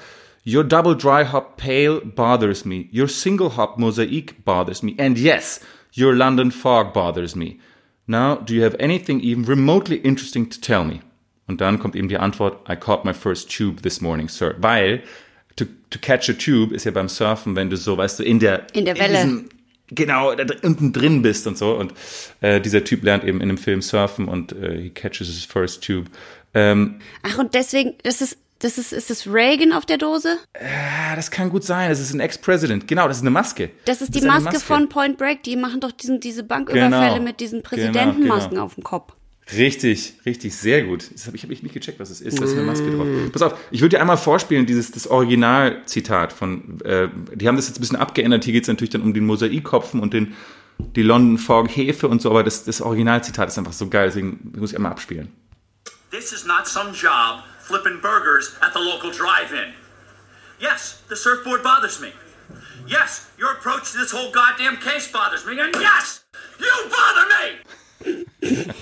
[0.46, 2.88] Your double dry hop pale bothers me.
[2.94, 4.94] Your single hop mosaic bothers me.
[4.98, 5.60] And yes,
[5.98, 7.60] your London fog bothers me.
[8.06, 11.00] Now, do you have anything even remotely interesting to tell me?
[11.48, 14.56] Und dann kommt eben die Antwort, I caught my first tube this morning, sir.
[14.60, 15.02] Weil,
[15.56, 18.40] to, to catch a tube ist ja beim Surfen, wenn du so, weißt du, in
[18.40, 19.14] der, In der Welle.
[19.14, 19.50] diesem-
[19.90, 21.74] genau, da unten drin bist und so.
[21.76, 21.94] Und
[22.42, 25.84] äh, dieser Typ lernt eben in dem Film surfen und äh, he catches his first
[25.86, 26.08] tube.
[26.54, 30.38] Ähm, Ach, und deswegen, das ist, das ist, ist das Reagan auf der Dose?
[30.56, 31.89] ah, das kann gut sein.
[31.89, 32.88] Das ist ein Ex-President.
[32.88, 33.70] Genau, das ist eine Maske.
[33.86, 35.43] Das ist die eine Maske, von Point Break.
[35.43, 37.22] Die machen doch diesen, diese Banküberfälle Genau.
[37.22, 38.63] mit diesen Genau, Präsidentenmasken genau.
[38.63, 39.13] auf dem Kopf.
[39.56, 41.10] Richtig, richtig, sehr gut.
[41.13, 42.39] Das habe ich, hab ich nicht gecheckt, was es ist.
[42.39, 43.08] Da ist eine Maske drauf.
[43.32, 47.67] Pass auf, ich würde dir einmal vorspielen, dieses das Originalzitat von, äh, die haben das
[47.67, 48.43] jetzt ein bisschen abgeändert.
[48.43, 50.34] Hier geht es natürlich dann um den Mosaikkopfen und den,
[50.98, 54.52] die London Fog Hefe und so, aber das, das Originalzitat ist einfach so geil, deswegen
[54.58, 55.30] muss ich einmal abspielen.
[56.12, 59.74] This is not some job flipping burgers at the local drive-in.
[60.60, 62.12] Yes, the surfboard bothers me.
[62.88, 65.60] Yes, your approach to this whole goddamn case bothers me.
[65.60, 66.24] And yes,
[66.60, 67.46] you bother me!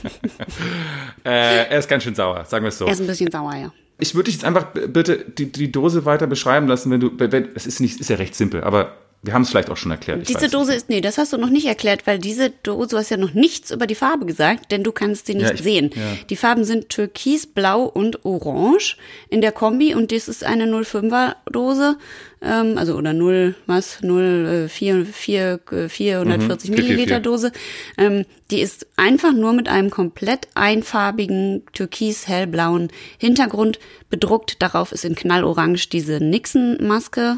[1.25, 2.85] Äh, er ist ganz schön sauer, sagen wir es so.
[2.85, 3.73] Er ist ein bisschen sauer, ja.
[3.97, 7.11] Ich würde dich jetzt einfach b- bitte die, die Dose weiter beschreiben lassen, wenn du,
[7.17, 9.91] wenn, es ist nicht, ist ja recht simpel, aber wir haben es vielleicht auch schon
[9.91, 10.27] erklärt.
[10.29, 10.47] Diese.
[10.49, 13.17] Dose ist, nee, das hast du noch nicht erklärt, weil diese Dose, du hast ja
[13.17, 15.89] noch nichts über die Farbe gesagt, denn du kannst sie nicht Ja, ich- sehen.
[15.95, 16.01] ja.
[16.29, 18.97] Die Farben sind Türkis, Blau und Orange
[19.29, 21.97] in der Kombi und das ist eine 05er Dose,
[22.41, 27.21] ähm, also oder 0, was, 0, äh, 4, 4, äh, 440 Mhm, Milliliter 444.
[27.23, 27.51] Dose.
[27.97, 34.61] Ähm, die ist einfach nur mit einem komplett einfarbigen türkis-hellblauen Hintergrund bedruckt.
[34.61, 37.37] Darauf ist in knallorange diese Nixon-Maske,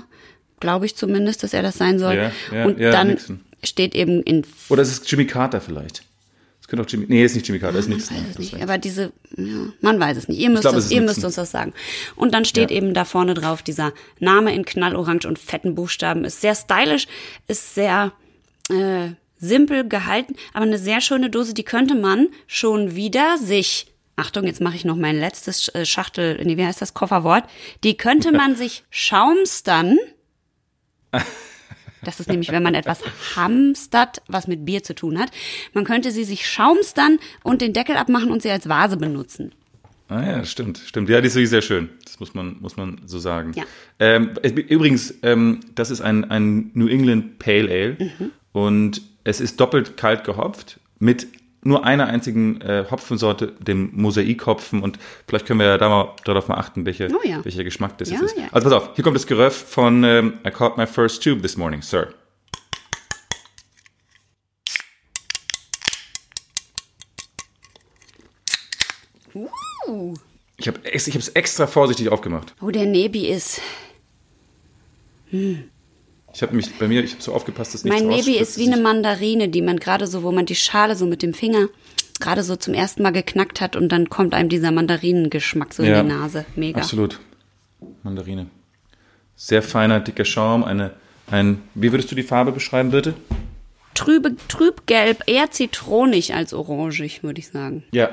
[0.60, 2.16] glaube ich zumindest, dass er das sein soll.
[2.16, 3.40] Ja, ja, und ja, dann Nixon.
[3.64, 6.04] steht eben in Oder es ist Jimmy Carter vielleicht.
[6.62, 8.12] Es könnte auch Jimmy, nee, ist nicht Jimmy Carter, ist nichts.
[8.12, 9.14] weiß es nicht, aber diese,
[9.80, 10.40] man weiß es nicht.
[10.40, 11.06] Ihr müsst, es ist ihr Nixon.
[11.06, 11.74] müsst uns das sagen.
[12.16, 16.26] Und dann steht eben da vorne drauf, dieser Name in knallorange und fetten Buchstaben.
[16.26, 17.08] Ist sehr stylisch,
[17.48, 18.12] ist sehr
[18.70, 24.46] äh, simpel gehalten, aber eine sehr schöne Dose, die könnte man schon wieder sich Achtung,
[24.46, 27.44] jetzt mache ich noch mein letztes äh, Schachtel, nee, wie heißt das Kofferwort?
[27.84, 29.98] Die könnte man sich schaumstern
[32.04, 33.02] Das ist nämlich, wenn man etwas
[33.36, 35.30] hamstert, was mit Bier zu tun hat.
[35.74, 39.52] Man könnte sie sich schaumstern und den Deckel abmachen und sie als Vase benutzen.
[40.10, 41.10] Ah ja, stimmt, stimmt.
[41.10, 41.90] Ja, die ist wirklich sehr schön.
[42.06, 43.52] Das muss man, muss man so sagen.
[43.56, 43.64] Ja.
[44.00, 48.32] Ähm, übrigens, ähm, das ist ein, ein New England Pale Ale Mhm.
[48.54, 51.28] und es ist doppelt kalt gehopft mit
[51.64, 56.48] nur einer einzigen äh, Hopfensorte, dem Mosaikhopfen und vielleicht können wir ja da mal darauf
[56.48, 57.44] mal achten, welche, Oh ja.
[57.44, 58.38] welcher Geschmack das Ja, jetzt ist.
[58.38, 58.46] ja.
[58.52, 61.58] Also pass auf, hier kommt das Geröff von ähm, I caught my first tube this
[61.58, 62.10] morning, sir.
[69.88, 70.14] Uh.
[70.58, 72.56] Ich habe ich es extra vorsichtig aufgemacht.
[72.62, 73.62] Oh, der Nebi ist.
[76.34, 78.68] Ich habe mich bei mir, ich habe so aufgepasst, dass nichts Mein Nebi ist wie
[78.68, 81.68] eine Mandarine, die man gerade so, wo man die Schale so mit dem Finger
[82.20, 86.00] gerade so zum ersten Mal geknackt hat und dann kommt einem dieser Mandarinengeschmack so Ja,
[86.00, 86.46] in die Nase.
[86.56, 86.80] Mega.
[86.80, 87.20] Absolut.
[88.04, 88.48] Mandarine.
[89.36, 90.64] Sehr feiner, dicker Schaum.
[90.64, 90.94] Eine,
[91.30, 93.14] ein, wie würdest du die Farbe beschreiben, bitte?
[93.94, 97.84] Trübe, trübgelb, eher zitronig als orangig, würde ich sagen.
[97.92, 98.10] Ja.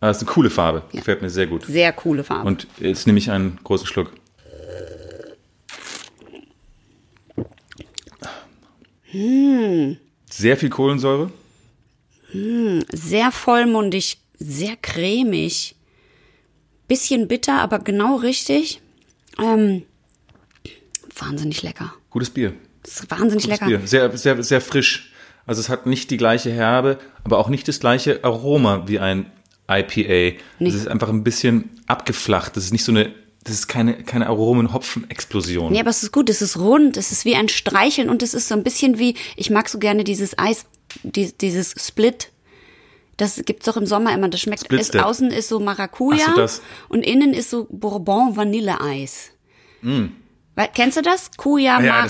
[0.00, 0.82] Ah, das ist eine coole Farbe.
[0.92, 1.66] Gefällt mir sehr gut.
[1.66, 2.46] Sehr coole Farbe.
[2.46, 4.12] Und jetzt nehme ich einen großen Schluck.
[9.12, 11.30] Sehr viel Kohlensäure.
[12.92, 15.74] sehr vollmundig, sehr cremig.
[16.86, 18.80] Bisschen bitter, aber genau richtig.
[19.38, 19.82] Ähm,
[21.16, 21.92] wahnsinnig lecker.
[22.10, 22.52] Gutes Bier.
[22.82, 23.66] Das ist wahnsinnig Gutes lecker.
[23.66, 23.80] Bier.
[23.86, 25.12] Sehr, sehr, sehr frisch.
[25.46, 29.30] Also es hat nicht die gleiche Herbe, aber auch nicht das gleiche Aroma wie ein
[29.68, 30.38] IPA.
[30.58, 32.56] Es ist einfach ein bisschen abgeflacht.
[32.56, 33.12] Das ist nicht so eine,
[33.44, 35.72] das ist keine, keine Aromen-Hopfen-Explosion.
[35.72, 38.34] Nee, aber es ist gut, es ist rund, es ist wie ein Streicheln und es
[38.34, 40.66] ist so ein bisschen wie, ich mag so gerne dieses Eis,
[41.02, 42.30] die, dieses Split.
[43.16, 44.28] Das gibt's doch im Sommer immer.
[44.28, 46.62] Das schmeckt, ist, außen ist so Maracuja so, das.
[46.88, 49.30] und innen ist so Bourbon Vanilleeis.
[50.68, 51.30] Kennst du das?
[51.36, 51.76] Kuya.
[51.76, 52.06] Ah ja,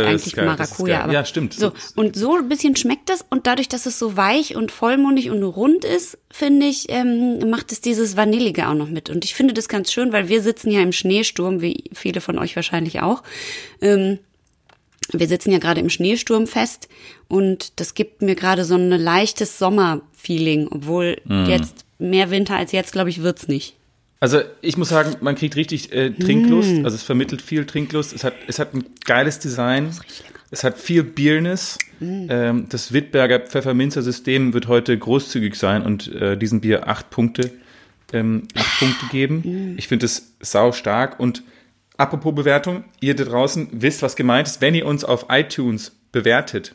[0.00, 1.00] Ja, eigentlich Maracuja.
[1.04, 1.54] Aber Ja, stimmt.
[1.54, 5.30] So, und so ein bisschen schmeckt das und dadurch, dass es so weich und vollmundig
[5.30, 9.10] und rund ist, finde ich, ähm, macht es dieses Vanillige auch noch mit.
[9.10, 12.38] Und ich finde das ganz schön, weil wir sitzen ja im Schneesturm, wie viele von
[12.38, 13.22] euch wahrscheinlich auch.
[13.80, 14.18] Ähm,
[15.12, 16.88] wir sitzen ja gerade im Schneesturm fest
[17.28, 21.46] und das gibt mir gerade so ein leichtes Sommerfeeling, obwohl Mm.
[21.46, 23.74] jetzt mehr Winter als jetzt, glaube ich, wird's nicht.
[24.20, 26.84] Also ich muss sagen, man kriegt richtig äh, Trinklust.
[26.84, 28.12] Also es vermittelt viel Trinklust.
[28.12, 29.90] Es hat, es hat ein geiles Design.
[30.50, 31.78] Es hat viel Bierness.
[32.00, 37.52] Ähm, das Wittberger Pfefferminzer System wird heute großzügig sein und äh, diesem Bier acht Punkte,
[38.12, 39.74] ähm, acht Punkte geben.
[39.76, 41.20] Ich finde es sau stark.
[41.20, 41.42] Und
[41.96, 46.74] apropos Bewertung, ihr da draußen wisst, was gemeint ist, wenn ihr uns auf iTunes bewertet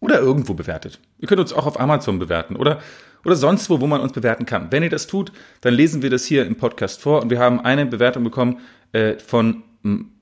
[0.00, 1.00] oder irgendwo bewertet.
[1.18, 2.80] Ihr könnt uns auch auf Amazon bewerten oder,
[3.26, 4.70] oder sonst wo, wo man uns bewerten kann.
[4.70, 7.60] Wenn ihr das tut, dann lesen wir das hier im Podcast vor und wir haben
[7.60, 8.60] eine Bewertung bekommen
[8.92, 9.64] äh, von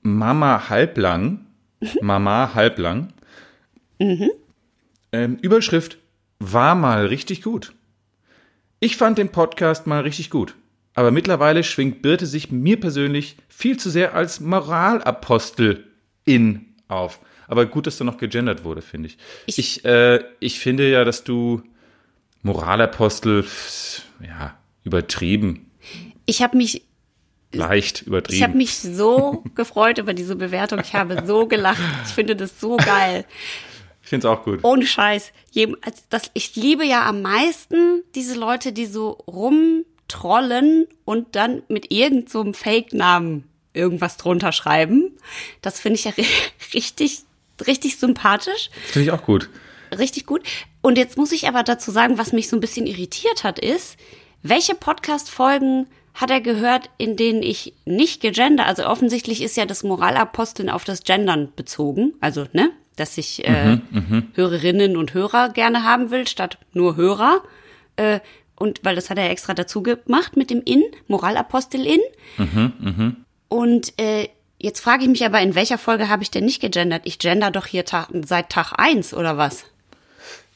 [0.01, 1.45] Mama Halblang.
[2.01, 3.13] Mama Halblang.
[5.11, 5.99] Ähm, Überschrift
[6.39, 7.73] war mal richtig gut.
[8.79, 10.55] Ich fand den Podcast mal richtig gut.
[10.95, 15.85] Aber mittlerweile schwingt Birte sich mir persönlich viel zu sehr als Moralapostel
[16.23, 17.19] in auf.
[17.47, 19.17] Aber gut, dass da noch gegendert wurde, finde ich.
[19.45, 21.61] Ich, äh, ich finde ja, dass du
[22.45, 23.43] Moralapostel,
[24.25, 25.71] ja, übertrieben,
[26.27, 26.83] Ich habe mich
[27.51, 28.57] leicht Ich habe übertrieben.
[28.57, 30.79] mich so gefreut über diese Bewertung.
[30.79, 31.81] Ich habe so gelacht.
[32.05, 33.25] Ich finde das so geil.
[34.03, 34.59] Ich finde es auch gut.
[34.63, 35.31] Ohne Scheiß.
[35.81, 41.91] Also Das, ich liebe ja am meisten diese Leute, die so rumtrollen und dann mit
[41.91, 45.17] irgendeinem so Fake-Namen irgendwas drunter schreiben.
[45.61, 46.25] Das finde ich ja ri-
[46.75, 47.23] richtig,
[47.65, 48.69] richtig sympathisch.
[48.85, 49.49] Finde ich auch gut.
[49.97, 50.43] Richtig gut.
[50.85, 53.97] Und jetzt muss ich aber dazu sagen, was mich so ein bisschen irritiert hat, ist,
[54.43, 59.83] welche Podcast-Folgen hat er gehört, in denen ich nicht gegender, also offensichtlich ist ja das
[59.83, 63.79] Moralaposteln auf das Gendern bezogen, also, ne, dass ich äh,
[64.35, 67.41] Hörerinnen und Hörer gerne haben will, statt nur Hörer.
[67.95, 68.19] Äh,
[68.55, 72.01] und weil das hat er extra dazu gemacht mit dem In, Moralapostel In.
[73.47, 77.01] Und äh, jetzt frage ich mich aber, in welcher Folge habe ich denn nicht gegendert?
[77.05, 79.65] Ich gender doch hier ta seit Tag eins oder was?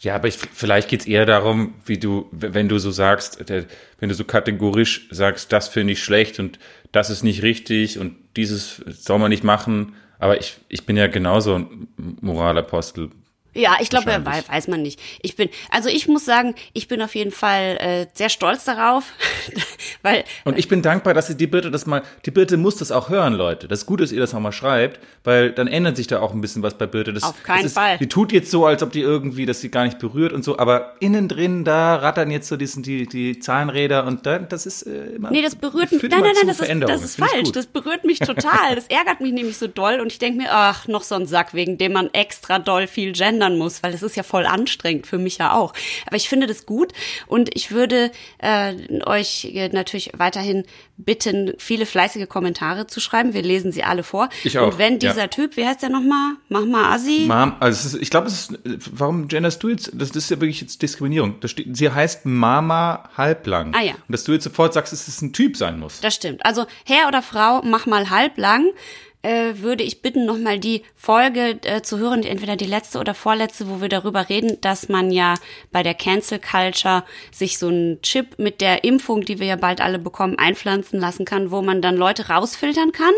[0.02, 4.16] Ja, aber ich, vielleicht geht's eher darum, wie du, wenn du so sagst, wenn du
[4.16, 6.58] so kategorisch sagst, das finde ich schlecht und
[6.94, 9.96] das ist nicht richtig und dieses soll man nicht machen.
[10.18, 11.88] Aber ich, ich bin ja genauso ein
[12.22, 13.10] Moralapostel.
[13.56, 15.00] Ja, ich glaube, weiß man nicht.
[15.22, 19.06] Ich bin, also ich muss sagen, ich bin auf jeden Fall äh, sehr stolz darauf,
[20.04, 22.92] weil Und ich bin dankbar, dass sie die Birte das mal, die Birte muss das
[22.92, 23.68] auch hören, Leute.
[23.68, 26.34] Das ist gut, dass ihr das auch mal schreibt, weil dann ändert sich da auch
[26.34, 27.12] ein bisschen was bei Birte.
[27.12, 27.98] Das, Auf keinen das ist, Fall.
[27.98, 30.60] Die tut jetzt so, als ob die irgendwie, dass sie gar nicht berührt und so,
[30.60, 34.84] aber innen drin, da rattern jetzt so diesen, die, die Zahnräder und dann, das ist
[34.84, 35.32] äh, immer.
[35.32, 36.02] Nee, das berührt mich.
[36.04, 37.52] Nein, nein, nein, das ist, das ist falsch.
[37.52, 38.76] Das berührt mich total.
[38.76, 41.54] Das ärgert mich nämlich so doll und ich denke mir, ach, noch so ein Sack,
[41.54, 45.18] wegen dem man extra doll viel gendern muss, weil das ist ja voll anstrengend für
[45.18, 45.74] mich ja auch.
[46.06, 46.94] Aber ich finde das gut
[47.28, 48.74] und ich würde äh,
[49.06, 50.66] euch natürlich weiterhin
[50.98, 53.34] bitten, viele fleißige Kommentare zu schreiben.
[53.34, 54.30] Wir lesen sie alle vor.
[54.44, 55.12] Ich auch, Und wenn ja.
[55.12, 56.34] dieser Typ, wie heißt der nochmal?
[56.50, 57.26] Mach mal Assi.
[57.28, 58.60] Mom, also es ist, ich glaube, es ist,
[58.92, 61.36] warum genderst du jetzt, das, das ist ja wirklich jetzt Diskriminierung.
[61.46, 63.74] Steht, sie heißt Mama halblang.
[63.74, 63.94] Ah ja.
[63.94, 66.02] Und dass du jetzt sofort sagst, dass es ein Typ sein muss.
[66.02, 66.46] Das stimmt.
[66.46, 68.66] Also Herr oder Frau, mach mal halblang.
[69.22, 73.70] Äh, würde ich bitten, nochmal die Folge äh, zu hören, entweder die letzte oder vorletzte,
[73.70, 75.34] wo wir darüber reden, dass man ja
[75.74, 79.82] bei der Cancel Culture sich so einen Chip mit der Impfung, die wir ja bald
[79.82, 83.14] alle bekommen, einpflanzen lassen kann, wo man dann Leute rausfiltern kann.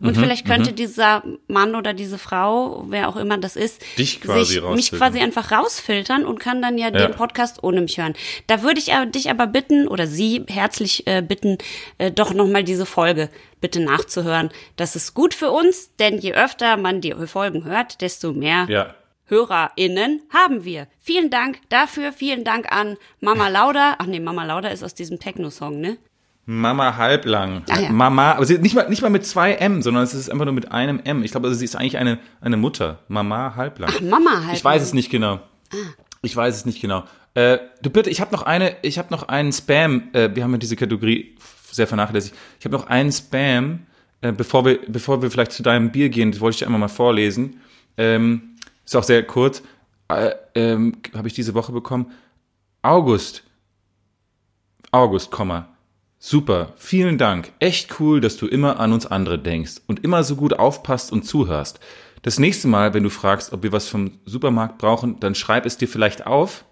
[0.00, 4.20] Und Mhm, vielleicht könnte dieser Mann oder diese Frau, wer auch immer das ist, Dich
[4.20, 7.06] quasi sich, mich quasi einfach rausfiltern und kann dann ja, Ja.
[7.06, 8.14] den Podcast ohne mich hören.
[8.46, 11.58] Da würde ich dich aber bitten oder Sie herzlich äh, bitten,
[11.98, 13.30] äh, doch nochmal diese Folge
[13.60, 14.50] bitte nachzuhören.
[14.76, 18.94] Das ist gut für uns, denn je öfter man die Folgen hört, desto mehr Ja.
[19.28, 20.86] HörerInnen haben wir.
[21.00, 23.96] Vielen Dank dafür, vielen Dank an Mama Lauda.
[23.98, 25.96] Ach nee, Mama Lauda ist aus diesem Techno-Song, ne?
[26.48, 27.64] Mama halblang.
[27.68, 27.90] Ah, ja.
[27.90, 30.54] Mama, aber sie, nicht mal, nicht mal mit zwei M, sondern es ist einfach nur
[30.54, 31.24] mit einem M.
[31.24, 33.00] Ich glaube, also sie ist eigentlich eine, eine Mutter.
[33.08, 33.90] Mama halblang.
[33.92, 34.54] Ach, Mama halblang.
[34.54, 35.40] Ich weiß es nicht genau.
[36.22, 37.02] Ich weiß es nicht genau.
[37.34, 40.08] Äh, du bitte, ich habe noch eine, ich habe noch einen Spam.
[40.12, 41.36] Äh, wir haben ja diese Kategorie
[41.72, 42.36] sehr vernachlässigt.
[42.60, 43.80] Ich habe noch einen Spam,
[44.20, 46.30] äh, bevor wir, bevor wir vielleicht zu deinem Bier gehen.
[46.30, 47.60] Das wollte ich dir einmal mal vorlesen.
[47.96, 49.64] Ähm, ist auch sehr kurz.
[50.08, 52.12] Äh, ähm, habe ich diese Woche bekommen.
[52.82, 53.42] August.
[54.92, 55.75] August, Komma.
[56.18, 57.52] Super, vielen Dank.
[57.58, 61.24] Echt cool, dass du immer an uns andere denkst und immer so gut aufpasst und
[61.24, 61.78] zuhörst.
[62.22, 65.76] Das nächste Mal, wenn du fragst, ob wir was vom Supermarkt brauchen, dann schreib es
[65.76, 66.64] dir vielleicht auf.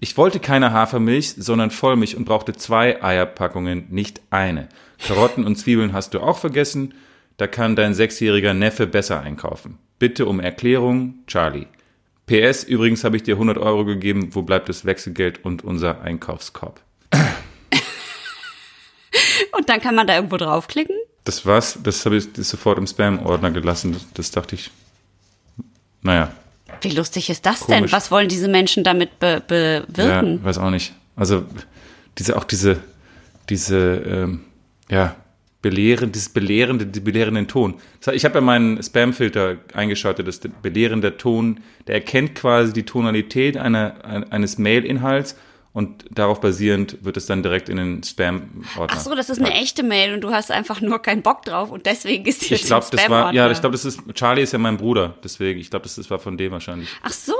[0.00, 4.68] Ich wollte keine Hafermilch, sondern Vollmilch und brauchte zwei Eierpackungen, nicht eine.
[4.98, 6.94] Karotten und Zwiebeln hast du auch vergessen.
[7.36, 9.78] Da kann dein sechsjähriger Neffe besser einkaufen.
[9.98, 11.66] Bitte um Erklärung, Charlie.
[12.26, 14.28] PS, übrigens habe ich dir 100 Euro gegeben.
[14.32, 16.80] Wo bleibt das Wechselgeld und unser Einkaufskorb?
[19.56, 20.96] Und dann kann man da irgendwo draufklicken.
[21.24, 23.92] Das war's, das habe ich sofort im Spam-Ordner gelassen.
[23.92, 24.70] Das, das dachte ich.
[26.02, 26.32] Naja,
[26.80, 27.76] Wie lustig ist das denn?
[27.78, 27.92] Komisch.
[27.92, 30.38] Was wollen diese Menschen damit be bewirken?
[30.38, 30.92] ja, weiß auch nicht.
[31.16, 31.44] Also
[32.18, 32.78] diese auch diese
[33.48, 34.40] diese ähm,
[34.90, 35.16] ja
[35.60, 37.74] belehrend, dieses belehrende, die belehrenden Ton.
[38.00, 43.56] Das Ich habe ja meinen Spam-Filter eingeschaltet, der belehrende Ton, der erkennt quasi die Tonalität
[43.56, 45.36] einer, ein- eines Mail-Inhalts
[45.74, 48.94] und darauf basierend wird es dann direkt in den Spam-Ordner.
[48.96, 51.70] Ach so, das ist eine echte Mail und du hast einfach nur keinen Bock drauf
[51.70, 54.42] und deswegen ist jetzt Ich glaube, im das war, ja, ich glaube, das ist, Charlie
[54.42, 56.88] ist ja mein Bruder, deswegen, ich glaube, das, das war von dem wahrscheinlich.
[57.02, 57.32] Ach so.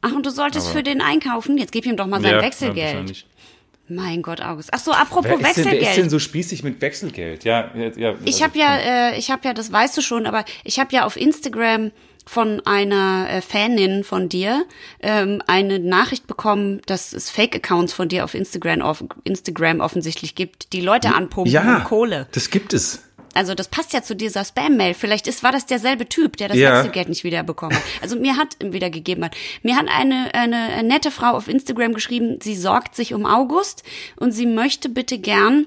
[0.00, 1.58] Ach, und du solltest für den einkaufen?
[1.58, 2.86] Jetzt gib ihm doch mal sein Ja, Wechselgeld.
[2.94, 3.26] wahrscheinlich.
[3.88, 4.70] mein Gott, August.
[4.72, 6.10] Ach so, apropos Wer ist, denn, wer ist denn Wechselgeld.
[6.10, 7.44] so spießig mit Wechselgeld?
[7.44, 8.76] Ja, ja, ja Ich also- habe ja,
[9.12, 11.92] äh, ich habe ja, das weißt du schon, aber ich habe ja auf Instagram
[12.26, 14.64] von einer äh, Fanin von dir
[15.00, 20.72] ähm, eine Nachricht bekommen, dass es Fake-Accounts von dir auf Instagram, auf Instagram offensichtlich gibt,
[20.72, 22.26] die Leute anpumpen ja, Kohle.
[22.32, 23.02] das gibt es.
[23.36, 24.94] Also das passt ja zu dieser Spam-Mail.
[24.94, 26.78] Vielleicht ist, war das derselbe Typ, der das Ja.
[26.78, 27.84] Wechselgeld nicht wiederbekommen hat.
[28.00, 29.36] Also mir hat wiedergegeben hat.
[29.62, 33.82] Mir hat eine, eine nette Frau auf Instagram geschrieben, sie sorgt sich um August
[34.16, 35.66] und sie möchte bitte gern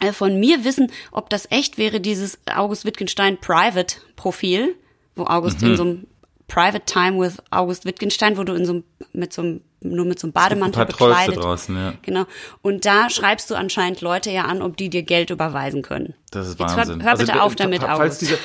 [0.00, 4.74] äh, von mir wissen, ob das echt wäre, dieses August Wittgenstein Private Profil,
[5.16, 5.70] wo August Mhm.
[5.70, 6.06] in so einem
[6.48, 10.18] Private Time with August Wittgenstein, wo du in so einem, mit so einem, nur mit
[10.18, 11.42] so einem Bademantel Ein paar bekleidet.
[11.42, 11.94] draußen, ja.
[12.02, 12.24] Genau.
[12.60, 16.14] Und da schreibst du anscheinend Leute ja an, ob die dir Geld überweisen können.
[16.30, 17.02] Das ist Jetzt Wahnsinn.
[17.02, 18.20] Hör, hör bitte Also, auf damit, falls August.
[18.22, 18.36] Dieser,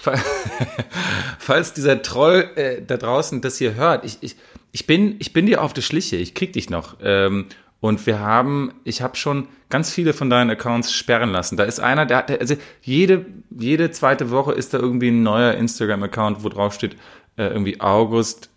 [0.00, 0.14] fa-
[1.38, 4.36] falls dieser Troll äh, da draußen das hier hört, ich, ich,
[4.72, 6.96] ich, bin, ich bin dir auf der Schliche, ich krieg dich noch.
[7.02, 7.46] Ähm,
[7.80, 11.56] und wir haben, ich habe schon ganz viele von deinen Accounts sperren lassen.
[11.56, 15.54] Da ist einer, der der- also jede, jede zweite Woche ist da irgendwie ein neuer
[15.54, 16.96] Instagram-Account, wo drauf steht,
[17.36, 18.50] äh, irgendwie August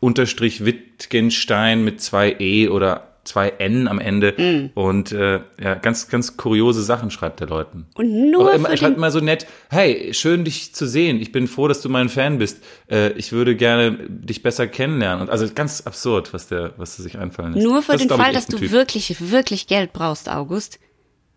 [0.00, 4.34] unterstrich Wittgenstein mit zwei E oder zwei N am Ende.
[4.36, 4.78] Mm.
[4.78, 7.86] Und äh, ja, ganz, ganz kuriose Sachen schreibt der Leuten.
[7.94, 11.20] Und nur immer, er schreibt immer so nett, hey, schön dich zu sehen.
[11.20, 12.62] Ich bin froh, dass du mein Fan bist.
[12.90, 15.22] Äh, ich würde gerne dich besser kennenlernen.
[15.22, 17.66] Und also ganz absurd, was der, was er sich einfallen lässt.
[17.66, 18.72] nur für Das den Fall, dass du Typ.
[18.72, 20.80] wirklich, wirklich Geld brauchst, August,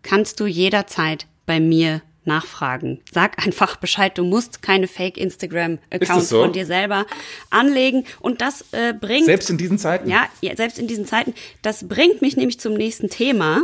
[0.02, 3.00] kannst du jederzeit bei mir nachfragen.
[3.12, 6.42] Sag einfach Bescheid, du musst keine Fake Ist Instagram-Accounts das so?
[6.42, 7.06] von dir selber
[7.50, 8.04] anlegen.
[8.20, 9.26] Und das äh, bringt.
[9.26, 10.08] Selbst in diesen Zeiten?
[10.08, 11.34] ja, ja, selbst in diesen Zeiten.
[11.62, 13.62] Das bringt mich nämlich zum nächsten Thema,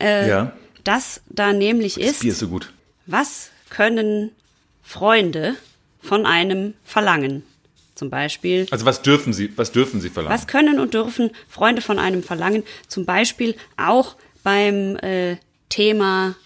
[0.00, 0.52] äh, ja.
[0.84, 2.72] das da nämlich Das ist, Bier ist so gut.
[3.06, 4.30] was können
[4.82, 5.56] Freunde
[6.00, 7.42] von einem verlangen?
[7.94, 10.34] Zum Beispiel, Also was dürfen Sie, was dürfen Sie verlangen?
[10.38, 12.62] was können und dürfen Freunde von einem verlangen?
[12.88, 15.36] Zum Beispiel auch beim äh,
[15.70, 16.36] Thema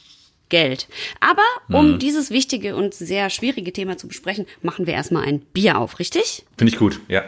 [0.50, 0.88] Geld.
[1.20, 5.78] Aber um dieses wichtige und sehr schwierige Thema zu besprechen, machen wir erstmal ein Bier
[5.78, 6.44] auf, richtig?
[6.58, 7.24] Finde ich gut, ja.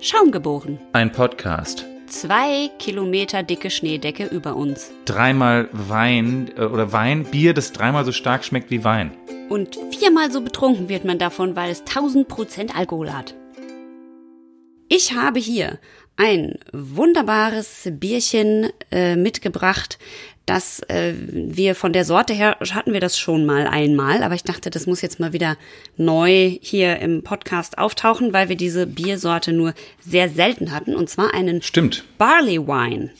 [0.00, 0.78] Schaumgeboren.
[0.92, 1.84] Ein Podcast.
[2.06, 4.92] Zwei Kilometer dicke Schneedecke über uns.
[5.04, 9.10] Dreimal Wein äh, oder Wein, Bier, das dreimal so stark schmeckt wie Wein.
[9.48, 13.34] Und viermal so betrunken wird man davon, weil es 1000 Prozent Alkohol hat.
[14.88, 15.78] Ich habe hier
[16.18, 19.98] ein wunderbares Bierchen äh, mitgebracht,
[20.46, 24.42] das äh, wir von der Sorte her hatten wir das schon mal einmal, aber ich
[24.42, 25.56] dachte, das muss jetzt mal wieder
[25.96, 31.34] neu hier im Podcast auftauchen, weil wir diese Biersorte nur sehr selten hatten und zwar
[31.34, 32.04] einen Stimmt.
[32.16, 33.10] Barley Wine.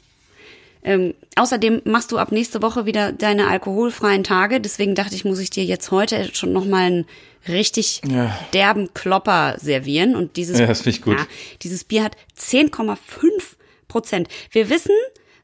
[0.82, 4.60] Ähm, außerdem machst du ab nächste Woche wieder deine alkoholfreien Tage.
[4.60, 7.06] Deswegen dachte ich, muss ich dir jetzt heute schon noch mal einen
[7.48, 8.36] richtig Ja.
[8.52, 10.14] derben Klopper servieren.
[10.16, 11.18] Und dieses, Ja, das ich gut.
[11.18, 11.26] Ja,
[11.62, 13.56] dieses Bier hat 10,5
[13.88, 14.28] Prozent.
[14.50, 14.94] Wir wissen,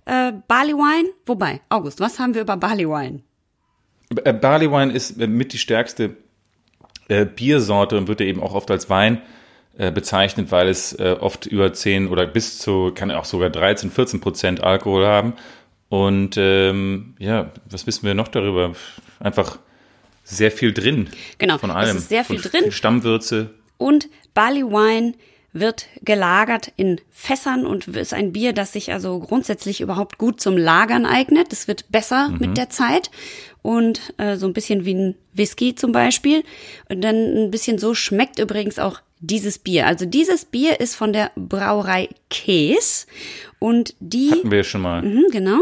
[0.07, 3.21] äh, Barley Wine, wobei, August, was haben wir über Barley Wine?
[4.25, 6.17] Äh, Barley Wine ist äh, mit die stärkste
[7.09, 9.23] äh, Biersorte und wird ja eben auch oft als Wein
[9.79, 13.91] äh, bezeichnet, weil es äh, oft über 10 oder bis zu, kann auch sogar 13,
[13.91, 15.35] 14 Prozent Alkohol haben.
[15.89, 18.73] Und ähm, ja, was wissen wir noch darüber?
[19.21, 19.59] Einfach
[20.25, 21.09] sehr viel drin.
[21.39, 21.97] Genau, Von es allem.
[21.99, 22.73] ist sehr viel Von drin.
[22.73, 23.51] Stammwürze.
[23.79, 25.15] Und Barley Wine
[25.53, 30.57] wird gelagert in Fässern und ist ein Bier, das sich also grundsätzlich überhaupt gut zum
[30.57, 31.53] Lagern eignet.
[31.53, 33.11] Es wird besser mit der Zeit
[33.63, 36.43] und äh, so ein bisschen wie ein Whisky zum Beispiel.
[36.89, 39.87] Und dann ein bisschen so schmeckt übrigens auch dieses Bier.
[39.87, 43.07] Also dieses Bier ist von der Brauerei Käs
[43.61, 45.03] und die, Hatten wir schon mal.
[45.03, 45.61] Mhm, genau.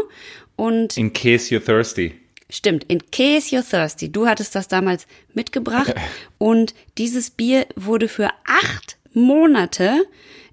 [0.56, 2.14] Und In case you're thirsty.
[2.52, 4.12] Stimmt, in case you're thirsty.
[4.12, 5.94] Du hattest das damals mitgebracht
[6.36, 10.04] und dieses Bier wurde für acht Monate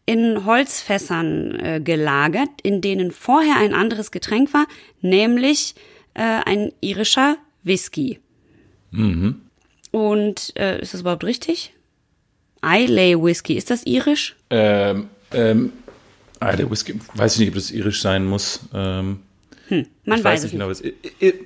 [0.06, 4.66] in Holzfässern äh, gelagert, in denen vorher ein anderes Getränk war,
[5.02, 5.76] nämlich
[6.14, 8.20] äh, ein irischer Whisky.
[9.92, 11.74] Und äh, ist das überhaupt richtig?
[12.64, 14.38] Islay Whisky, ist das irisch?
[14.50, 15.74] Ähm, ähm,
[16.40, 18.62] der Whisky, weiß ich nicht, ob das irisch sein muss.
[18.74, 19.20] Ähm,
[19.70, 20.82] Man ich weiß, weiß nicht genau, was.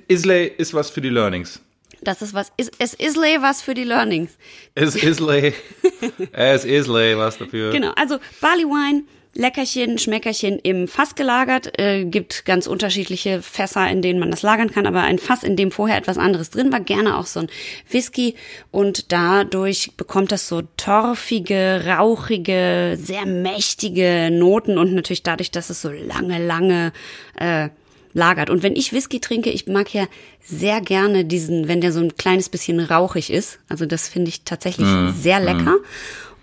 [0.08, 1.60] Islay ist was für die Learnings.
[2.02, 4.36] Das ist was, ist, es Islay was für die Learnings.
[4.74, 5.54] Es Islay.
[6.32, 7.72] es Islay was dafür.
[7.72, 11.78] Genau, also Barley Wine, Leckerchen, Schmeckerchen im Fass gelagert.
[11.78, 15.56] Äh, gibt ganz unterschiedliche Fässer, in denen man das lagern kann, aber ein Fass, in
[15.56, 17.48] dem vorher etwas anderes drin war, gerne auch so ein
[17.90, 18.34] Whisky.
[18.70, 25.82] Und dadurch bekommt das so torfige, rauchige, sehr mächtige Noten und natürlich dadurch, dass es
[25.82, 26.92] so lange, lange
[27.38, 27.70] äh,
[28.14, 28.48] lagert.
[28.48, 30.06] Und wenn ich Whisky trinke, ich mag ja
[30.40, 33.58] sehr gerne diesen, wenn der so ein kleines bisschen rauchig ist.
[33.68, 35.76] Also das finde ich tatsächlich sehr lecker.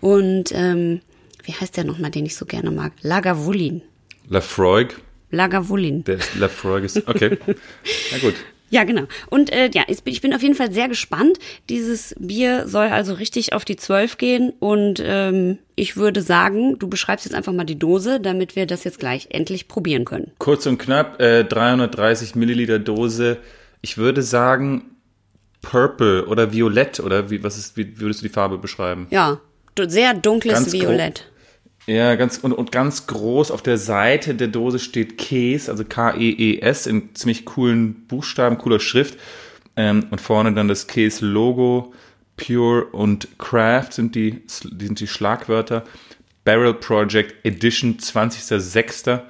[0.02, 1.02] Und ähm,
[1.44, 2.94] wie heißt der nochmal, den ich so gerne mag?
[3.02, 3.82] Lagavulin.
[4.28, 4.96] Lafroig.
[5.32, 6.04] Lagavulin.
[6.04, 7.08] Der ist Lafroig ist.
[7.08, 7.38] Okay.
[8.12, 8.36] Na gut.
[8.72, 9.04] Ja, genau.
[9.30, 11.38] Und äh, ja, ich bin, ich bin auf jeden Fall sehr gespannt.
[11.70, 14.54] Dieses Bier soll also richtig auf die 12 gehen.
[14.60, 18.86] Und ähm, ich würde sagen, du beschreibst jetzt einfach mal die Dose, damit wir das
[18.86, 20.32] jetzt gleich endlich probieren können.
[20.40, 23.38] Kurz und knapp, äh, 330 Milliliter Dose.
[23.82, 24.96] Ich würde sagen
[25.62, 29.08] Purple oder Violett oder wie, was ist, wie würdest du die Farbe beschreiben?
[29.12, 29.42] Ja,
[29.78, 31.31] sehr dunkles Ganz Violett.
[31.88, 36.88] Ja, ganz und, und ganz groß auf der Seite der Dose steht Käse, also K-E-E-S
[36.88, 39.17] in ziemlich coolen Buchstaben, cooler Schrift.
[39.76, 41.94] Ähm, und vorne dann das Käse-Logo.
[42.38, 45.84] Pure und Craft sind die, sind die Schlagwörter.
[46.44, 49.22] Barrel Project Edition 20.06.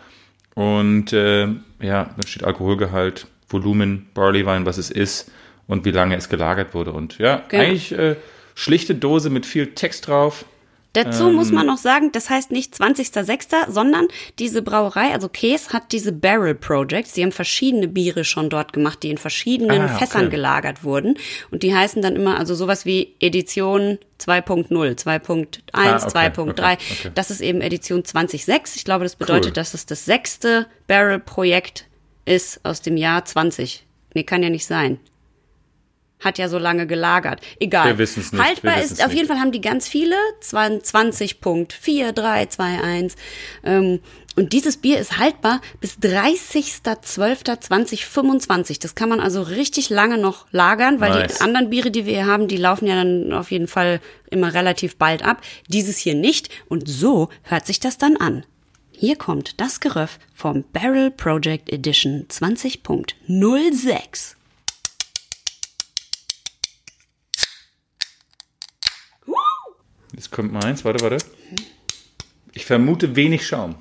[0.56, 1.48] Und äh,
[1.82, 5.32] ja, da steht Alkoholgehalt, Volumen, Barley Wein, was es ist
[5.68, 6.92] und wie lange es gelagert wurde.
[6.92, 7.64] Und ja, Genau.
[7.64, 8.16] eigentlich äh,
[8.56, 10.46] schlichte Dose mit viel Text drauf.
[10.94, 11.36] Dazu Ähm.
[11.36, 14.08] muss man noch sagen, das heißt nicht 20.06., sondern
[14.40, 17.14] diese Brauerei, also Käse, hat diese Barrel Projects.
[17.14, 20.00] Sie haben verschiedene Biere schon dort gemacht, die in verschiedenen Ah, okay.
[20.00, 21.18] Fässern gelagert wurden.
[21.50, 26.52] Und die heißen dann immer, also sowas wie Edition 2.0, 2.1, Ah, okay, 2.3.
[26.52, 27.12] okay, okay.
[27.16, 28.76] Das ist eben Edition 2006.
[28.76, 29.54] Ich glaube, das bedeutet, Cool.
[29.54, 31.86] dass es das sechste Barrel-Projekt
[32.26, 33.86] ist aus dem Jahr 20.
[34.14, 35.00] Nee, kann ja nicht sein.
[36.22, 37.42] Hat ja so lange gelagert.
[37.60, 37.88] Egal.
[37.88, 39.18] Wir wissen's nicht, wir Haltbar ist, auf nicht.
[39.18, 43.14] jeden Fall haben die ganz viele, 20.4321.
[43.64, 44.00] Ähm,
[44.38, 48.80] und dieses Bier ist haltbar bis 30.12.2025.
[48.82, 51.36] Das kann man also richtig lange noch lagern, weil Nice.
[51.36, 54.00] die anderen Biere, die wir hier haben, die laufen ja dann auf jeden Fall
[54.30, 55.42] immer relativ bald ab.
[55.68, 56.48] Dieses hier nicht.
[56.70, 58.46] Und so hört sich das dann an.
[58.94, 64.36] Hier kommt das Geröff vom Barrel Project Edition 20.06.
[70.14, 71.18] Jetzt kommt meins, warte, warte.
[72.54, 73.76] Ich vermute wenig Schaum.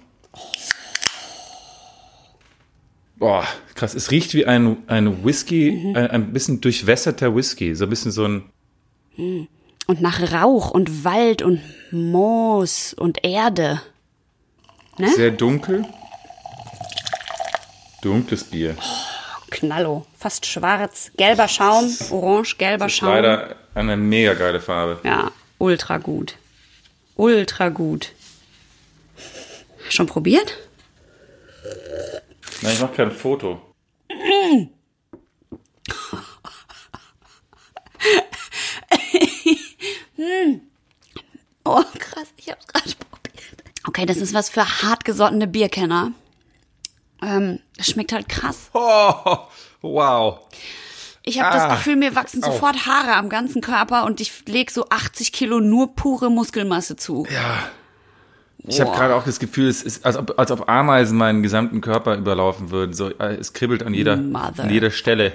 [3.17, 3.95] Boah, krass.
[3.95, 7.75] Es riecht wie ein, ein Whisky, ein, ein bisschen durchwässerter Whisky.
[7.75, 8.45] So ein bisschen so ein.
[9.87, 11.61] Und nach Rauch und Wald und
[11.91, 13.83] Moos und Erde.
[14.99, 15.09] Ne?
[15.11, 15.85] Sehr dunkel.
[18.03, 18.77] Dunkles Bier.
[19.51, 20.07] Knallo.
[20.17, 21.11] Fast schwarz.
[21.17, 21.93] Gelber Schaum.
[22.11, 23.09] Orange, gelber Ist Schaum.
[23.11, 25.01] leider eine mega geile Farbe.
[25.03, 26.35] Ja, ultra gut.
[27.17, 28.13] Ultra gut.
[29.89, 30.57] Schon probiert?
[32.63, 33.61] Nein, ich mach kein Foto.
[41.65, 43.63] Oh, krass, ich hab's gerade probiert.
[43.87, 46.13] Okay, das ist was für hartgesottene Bierkenner.
[47.23, 48.71] Ähm, das schmeckt halt krass.
[48.73, 49.39] Oh,
[49.83, 50.41] wow.
[51.23, 54.71] Ich habe Ah, das Gefühl, mir wachsen sofort Haare am ganzen Körper und ich leg
[54.71, 57.27] so 80 Kilo nur pure Muskelmasse zu.
[57.33, 57.59] Ja.
[58.67, 58.97] Ich habe Boah.
[58.99, 62.71] gerade auch das Gefühl, es ist, als ob, als ob Ameisen meinen gesamten Körper überlaufen
[62.71, 62.93] würden.
[62.95, 64.65] So, äh, es kribbelt an jeder, Mother.
[64.65, 65.33] an jeder Stelle.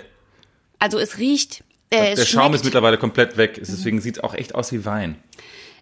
[0.80, 3.56] Also es riecht, äh, es Der Schaum ist schmeckt, mittlerweile komplett weg.
[3.60, 5.16] Deswegen sieht es auch echt aus wie Wein.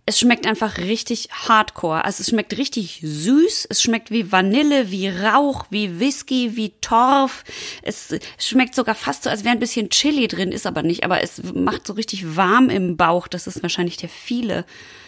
[0.05, 2.03] Es schmeckt einfach richtig hardcore.
[2.03, 7.45] Also es schmeckt richtig süß, es schmeckt wie Vanille, wie Rauch, wie Whisky, wie Torf.
[7.83, 11.05] Es schmeckt sogar fast so, als wäre ein bisschen Chili drin, ist aber nicht.
[11.05, 13.29] Aber es macht so richtig warm im Bauch.
[13.29, 14.65] Das ist wahrscheinlich der viele.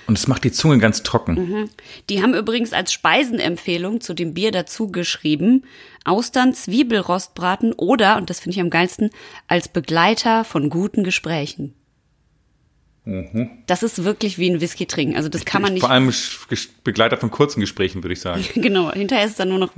[0.08, 1.34] Und es macht die Zunge ganz trocken.
[1.34, 1.70] Mhm.
[2.10, 5.64] Die haben übrigens als Speisenempfehlung zu dem Bier dazu geschrieben,
[6.06, 9.10] Austern, Zwiebelrostbraten oder, und das finde ich am geilsten,
[9.48, 11.74] als Begleiter von guten Gesprächen.
[13.68, 15.16] Das ist wirklich wie ein Whisky trinken.
[15.16, 15.82] Also das kann man nicht.
[15.82, 16.12] Vor allem
[16.84, 18.44] Begleiter von kurzen Gesprächen, würde ich sagen.
[18.56, 19.76] Genau, hinterher ist es dann nur noch.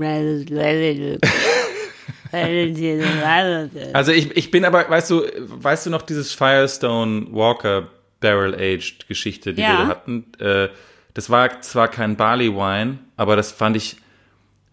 [3.93, 7.87] Also ich, ich bin aber, weißt du, weißt du noch dieses Firestone Walker
[8.19, 9.79] Barrel Aged Geschichte, die Ja.
[9.79, 10.25] wir hatten?
[10.39, 10.69] Äh,
[11.13, 13.97] das war zwar kein Barley Wine, aber das fand ich,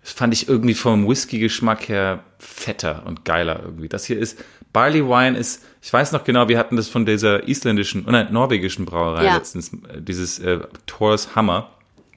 [0.02, 3.88] das fand ich irgendwie vom Whisky-Geschmack her fetter und geiler irgendwie.
[3.88, 4.42] Das hier ist,
[4.74, 8.28] Barley Wine ist, ich weiß noch genau, wir hatten das von dieser isländischen, oh nein,
[8.30, 9.36] norwegischen Brauerei Ja.
[9.36, 11.70] letztens, äh, dieses äh, Thors Hammer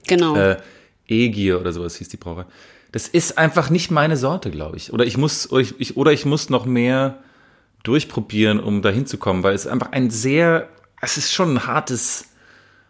[0.08, 0.36] Genau.
[0.36, 0.58] äh,
[1.08, 2.46] Egier oder sowas hieß die Brauerei.
[2.92, 4.92] Das ist einfach nicht meine Sorte, glaube ich.
[4.92, 7.20] Oder ich muss, oder ich, ich, oder ich muss noch mehr
[7.84, 10.68] durchprobieren, um da hinzukommen, weil es einfach ein sehr,
[11.02, 12.26] es ist schon ein hartes,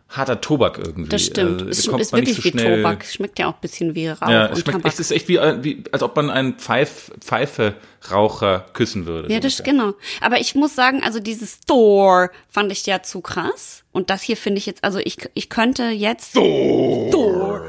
[0.10, 1.10] harter Tobak irgendwie.
[1.10, 1.62] das stimmt.
[1.64, 3.06] Also, es ist wirklich so wie schnell- Tobak.
[3.06, 5.58] Schmeckt ja auch ein bisschen wie Rauch Ja, es schmeckt es ist echt wie, äh,
[5.64, 9.30] wie, als ob man einen Pfeif, Pfeife-Raucher küssen würde.
[9.30, 9.94] Ja, so das genau.
[10.22, 13.84] Aber ich muss sagen, also dieses Thor fand ich ja zu krass.
[13.92, 16.34] Und das hier finde ich jetzt, also ich, ich könnte jetzt.
[16.34, 17.66] Thor.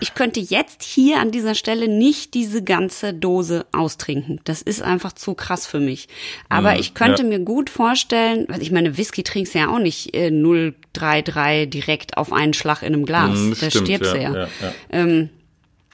[0.00, 4.40] Ich könnte jetzt hier an dieser Stelle nicht diese ganze Dose austrinken.
[4.44, 6.08] Das ist einfach zu krass für mich.
[6.48, 7.28] Aber ich könnte ja.
[7.28, 12.32] mir gut vorstellen, weil ich meine, Whisky trinkst ja auch nicht äh, 033 direkt auf
[12.32, 13.38] einen Schlag in einem Glas.
[13.38, 14.34] Mm, da stimmt, stirbst du ja.
[14.34, 14.48] ja.
[14.90, 15.30] Ähm,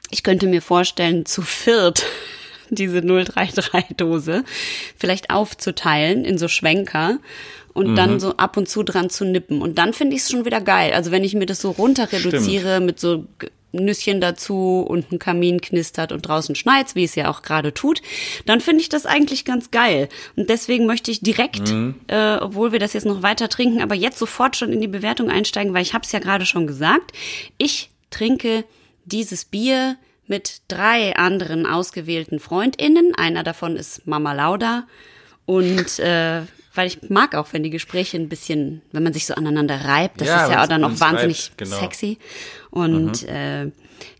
[0.09, 2.03] ich könnte mir vorstellen, zu viert
[2.69, 4.43] diese 033-Dose
[4.97, 7.19] vielleicht aufzuteilen in so Schwenker
[7.73, 7.95] und Mhm.
[7.95, 9.61] dann so ab und zu dran zu nippen.
[9.61, 10.93] Und dann finde ich es schon wieder geil.
[10.93, 13.25] Also wenn ich mir das so runter reduziere mit so
[13.73, 18.01] Nüsschen dazu und ein Kamin knistert und draußen schneit's, wie es ja auch gerade tut,
[18.45, 20.09] dann finde ich das eigentlich ganz geil.
[20.35, 21.95] Und deswegen möchte ich direkt, Mhm.
[22.07, 25.29] äh, obwohl wir das jetzt noch weiter trinken, aber jetzt sofort schon in die Bewertung
[25.29, 27.11] einsteigen, weil ich habe es ja gerade schon gesagt.
[27.57, 28.63] Ich trinke
[29.05, 29.97] dieses Bier
[30.27, 33.13] mit drei anderen ausgewählten FreundInnen.
[33.15, 34.87] Einer davon ist Mama Lauda.
[35.45, 36.43] Und äh,
[36.73, 40.21] weil ich mag auch, wenn die Gespräche ein bisschen, wenn man sich so aneinander reibt,
[40.21, 41.79] das Ja, ist ja auch dann auch wahnsinnig reibt, genau.
[41.79, 42.17] sexy.
[42.71, 43.71] Und äh,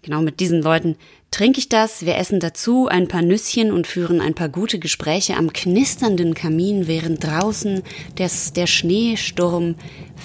[0.04, 0.96] genau mit diesen Leuten
[1.32, 2.06] trinke ich das.
[2.06, 6.88] Wir essen dazu ein paar Nüsschen und führen ein paar gute Gespräche am knisternden Kamin,
[6.88, 7.82] während draußen
[8.20, 9.76] des, der Schneesturm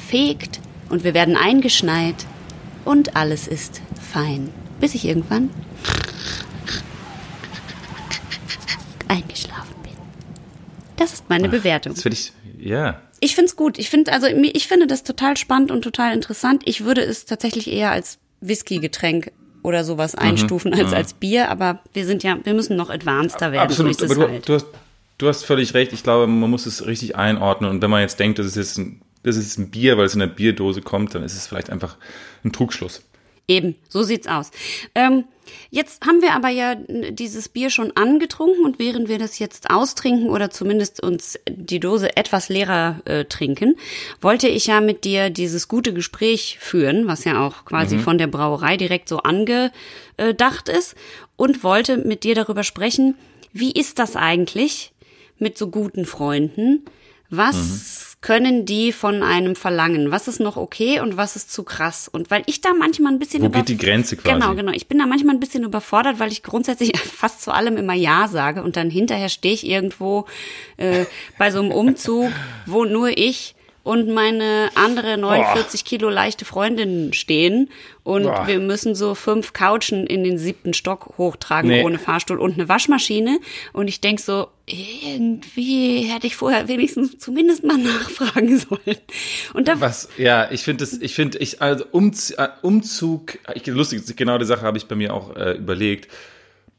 [0.09, 0.61] fegt
[0.91, 2.26] und wir werden eingeschneit
[2.85, 3.81] und alles ist
[4.12, 4.51] fein.
[4.81, 5.51] Bis ich irgendwann
[9.09, 9.47] eingeschlafen bin.
[10.99, 11.94] Das ist meine Bewertung.
[11.94, 13.01] Das finde ich, ja.
[13.20, 13.78] Ich find's gut.
[13.78, 16.62] Ich finde also ich finde das total spannend und total interessant.
[16.66, 19.32] Ich würde es tatsächlich eher als Whisky-Getränk
[19.62, 20.22] oder sowas Mhm.
[20.22, 23.68] einstufen als als Bier, aber wir sind ja, wir müssen noch advanceder werden.
[23.68, 23.96] Absolut.
[24.03, 24.49] Aber es du, halt.
[24.49, 24.66] du, hast,
[25.18, 25.92] du hast völlig recht.
[25.92, 27.70] Ich glaube, man muss es richtig einordnen.
[27.70, 30.14] Und wenn man jetzt denkt, das ist jetzt ein, das ist ein Bier, weil es
[30.14, 31.96] in der Bierdose kommt, dann ist es vielleicht einfach
[32.44, 33.03] ein Trugschluss.
[33.51, 34.51] Eben, so sieht's aus.
[34.94, 35.24] Ähm,
[35.70, 40.28] jetzt haben wir aber ja dieses Bier schon angetrunken und während wir das jetzt austrinken
[40.28, 43.76] oder zumindest uns die Dose etwas leerer äh, trinken,
[44.20, 48.01] wollte ich ja mit dir dieses gute Gespräch führen, was ja auch quasi mhm.
[48.01, 50.94] von der Brauerei direkt so angedacht ist
[51.36, 53.14] und wollte mit dir darüber sprechen,
[53.55, 54.92] wie ist das eigentlich
[55.38, 56.84] mit so guten Freunden?
[57.30, 58.07] Was mhm.
[58.20, 60.10] Können die von einem verlangen?
[60.10, 62.08] Was ist noch okay und was ist zu krass?
[62.08, 64.34] Und weil ich da manchmal ein bisschen Wo geht die Grenze quasi?
[64.34, 64.72] Genau, genau.
[64.72, 68.26] Ich bin da manchmal ein bisschen überfordert, weil ich grundsätzlich fast zu allem immer Ja
[68.26, 70.26] sage und dann hinterher stehe ich irgendwo
[70.78, 71.04] äh,
[71.38, 72.32] bei so einem Umzug,
[72.66, 73.54] wo nur ich
[73.89, 75.89] und meine andere 49 Boah.
[75.89, 77.70] Kilo leichte Freundin stehen
[78.05, 78.47] und Boah.
[78.47, 81.82] wir müssen so fünf Couchen in den siebten Stock hochtragen nee.
[81.82, 83.41] ohne Fahrstuhl und eine Waschmaschine
[83.72, 88.99] und ich denk so, irgendwie hätte ich vorher wenigstens zumindest mal nachfragen sollen.
[89.55, 93.66] Und da was, ja, ich finde das, ich finde, ich, also Umzug, äh, Umzug ich,
[93.68, 96.09] lustig, genau die Sache habe ich bei mir auch äh, überlegt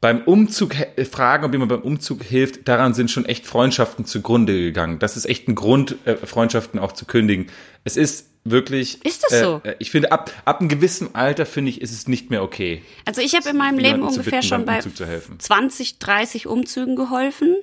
[0.00, 4.54] beim Umzug äh, fragen, ob jemand beim Umzug hilft, daran sind schon echt Freundschaften zugrunde
[4.54, 4.98] gegangen.
[4.98, 7.48] Das ist echt ein Grund, äh, Freundschaften auch zu kündigen.
[7.84, 9.04] Es ist wirklich.
[9.04, 9.60] Ist das so?
[9.62, 12.82] Äh, ich finde, ab, ab einem gewissen Alter, finde ich, ist es nicht mehr okay.
[13.04, 17.56] Also ich habe in meinem Leben ungefähr schon bei 20, 30 Umzügen geholfen.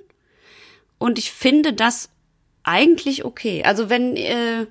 [0.99, 2.09] Und ich finde das
[2.63, 3.63] eigentlich okay.
[3.63, 4.67] Also wenn, äh,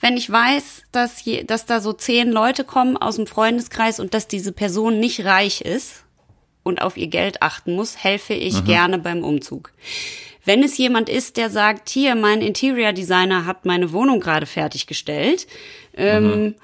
[0.00, 4.12] wenn ich weiß, dass, je, dass da so zehn Leute kommen aus dem Freundeskreis und
[4.12, 6.05] dass diese Person nicht reich ist,
[6.66, 8.64] und auf ihr Geld achten muss, helfe ich mhm.
[8.64, 9.72] gerne beim Umzug.
[10.44, 15.46] Wenn es jemand ist, der sagt, hier, mein Interior Designer hat meine Wohnung gerade fertiggestellt
[15.96, 16.54] ähm, mhm.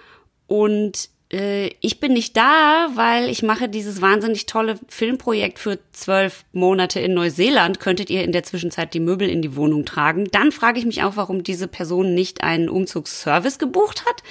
[0.46, 6.44] und äh, ich bin nicht da, weil ich mache dieses wahnsinnig tolle Filmprojekt für zwölf
[6.52, 7.80] Monate in Neuseeland.
[7.80, 10.28] Könntet ihr in der Zwischenzeit die Möbel in die Wohnung tragen?
[10.30, 14.22] Dann frage ich mich auch, warum diese Person nicht einen Umzugsservice gebucht hat.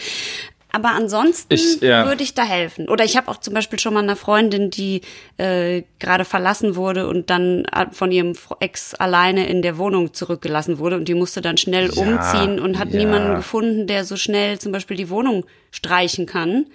[0.71, 2.05] Aber ansonsten ich, ja.
[2.05, 2.87] würde ich da helfen.
[2.87, 5.01] Oder ich habe auch zum Beispiel schon mal eine Freundin, die
[5.37, 10.95] äh, gerade verlassen wurde und dann von ihrem Ex alleine in der Wohnung zurückgelassen wurde
[10.95, 12.99] und die musste dann schnell ja, umziehen und hat ja.
[12.99, 16.65] niemanden gefunden, der so schnell zum Beispiel die Wohnung streichen kann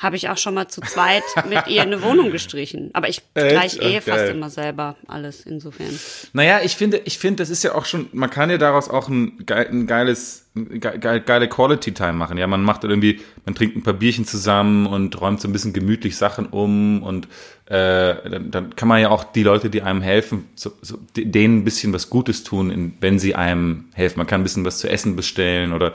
[0.00, 2.90] habe ich auch schon mal zu zweit mit ihr eine Wohnung gestrichen.
[2.94, 4.00] Aber ich streich eh okay.
[4.00, 5.98] fast immer selber alles insofern.
[6.32, 9.08] Naja, ich finde, ich finde, das ist ja auch schon, man kann ja daraus auch
[9.08, 10.46] ein, ein geiles,
[10.80, 12.38] geile, geile Quality Time machen.
[12.38, 15.74] Ja, man macht irgendwie, man trinkt ein paar Bierchen zusammen und räumt so ein bisschen
[15.74, 17.28] gemütlich Sachen um und
[17.66, 21.58] äh, dann, dann kann man ja auch die Leute, die einem helfen, so, so, denen
[21.58, 24.18] ein bisschen was Gutes tun, wenn sie einem helfen.
[24.18, 25.92] Man kann ein bisschen was zu essen bestellen oder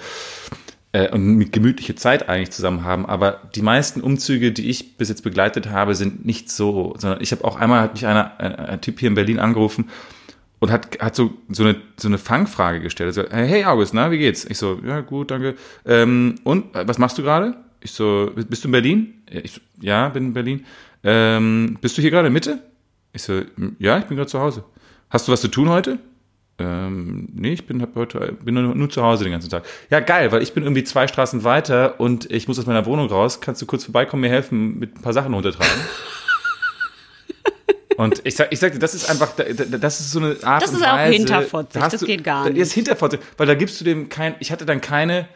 [0.96, 3.06] äh, und mit gemütliche Zeit eigentlich zusammen haben.
[3.06, 7.34] Aber die meisten Umzüge, die ich bis jetzt begleitet habe, sind nicht so, sondern ich
[7.34, 9.90] habe auch einmal hat mich einer, ein, ein, Typ hier in Berlin angerufen
[10.60, 13.08] und hat, hat so, so eine, so eine Fangfrage gestellt.
[13.08, 14.46] Also, hey August, na, wie geht's?
[14.46, 15.56] Ich so, ja, gut, danke.
[15.86, 17.58] Ähm, und, was machst du gerade?
[17.82, 19.14] Ich so, bist du in Berlin?
[19.30, 20.66] Ich so, ja, bin in Berlin.
[21.04, 22.60] Ähm, bist du hier gerade in Mitte?
[23.12, 23.42] Ich so,
[23.80, 24.64] ja, ich bin gerade zu Hause.
[25.10, 26.00] Hast du was zu tun heute?
[26.58, 29.66] Ähm, nee, ich bin, heute, bin nur, nur, zu Hause den ganzen Tag.
[29.90, 33.10] Ja, geil, weil ich bin irgendwie zwei Straßen weiter und ich muss aus meiner Wohnung
[33.10, 33.42] raus.
[33.42, 35.74] Kannst du kurz vorbeikommen, mir helfen, mit ein paar Sachen runtertragen?
[37.98, 40.72] und ich sag, ich sag dir, das ist einfach, das ist so eine Art Das
[40.72, 42.62] ist auch hinterfotzig, da das du, geht gar nicht.
[42.62, 45.28] Das ist hinterfotzig, weil da gibst du dem kein, ich hatte dann keine,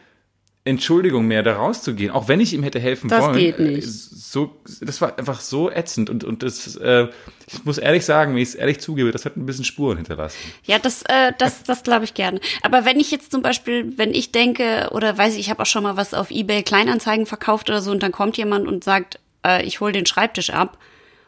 [0.64, 3.32] Entschuldigung mehr, da rauszugehen, auch wenn ich ihm hätte helfen das wollen.
[3.32, 3.88] Das geht nicht.
[3.88, 7.08] So, das war einfach so ätzend und, und das, äh,
[7.46, 10.36] ich muss ehrlich sagen, wenn ich es ehrlich zugebe, das hat ein bisschen Spuren hinterlassen.
[10.64, 12.40] Ja, das, äh, das, das glaube ich gerne.
[12.62, 15.66] Aber wenn ich jetzt zum Beispiel, wenn ich denke, oder weiß ich, ich habe auch
[15.66, 19.18] schon mal was auf Ebay Kleinanzeigen verkauft oder so und dann kommt jemand und sagt,
[19.44, 20.76] äh, ich hole den Schreibtisch ab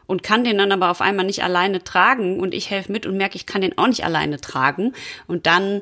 [0.05, 3.17] und kann den dann aber auf einmal nicht alleine tragen und ich helfe mit und
[3.17, 4.93] merke, ich kann den auch nicht alleine tragen
[5.25, 5.81] und dann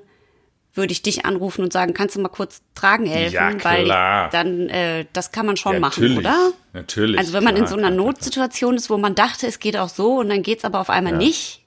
[0.74, 3.34] würde ich dich anrufen und sagen, kannst du mal kurz tragen helfen?
[3.34, 3.74] Ja, klar.
[3.74, 6.17] Weil dann, äh, das kann man schon ja, machen, natürlich.
[6.19, 6.51] oder?
[6.74, 7.17] Natürlich.
[7.19, 9.89] Also wenn man klar, in so einer Notsituation ist, wo man dachte, es geht auch
[9.89, 11.19] so und dann geht's aber auf einmal ja.
[11.19, 11.61] nicht,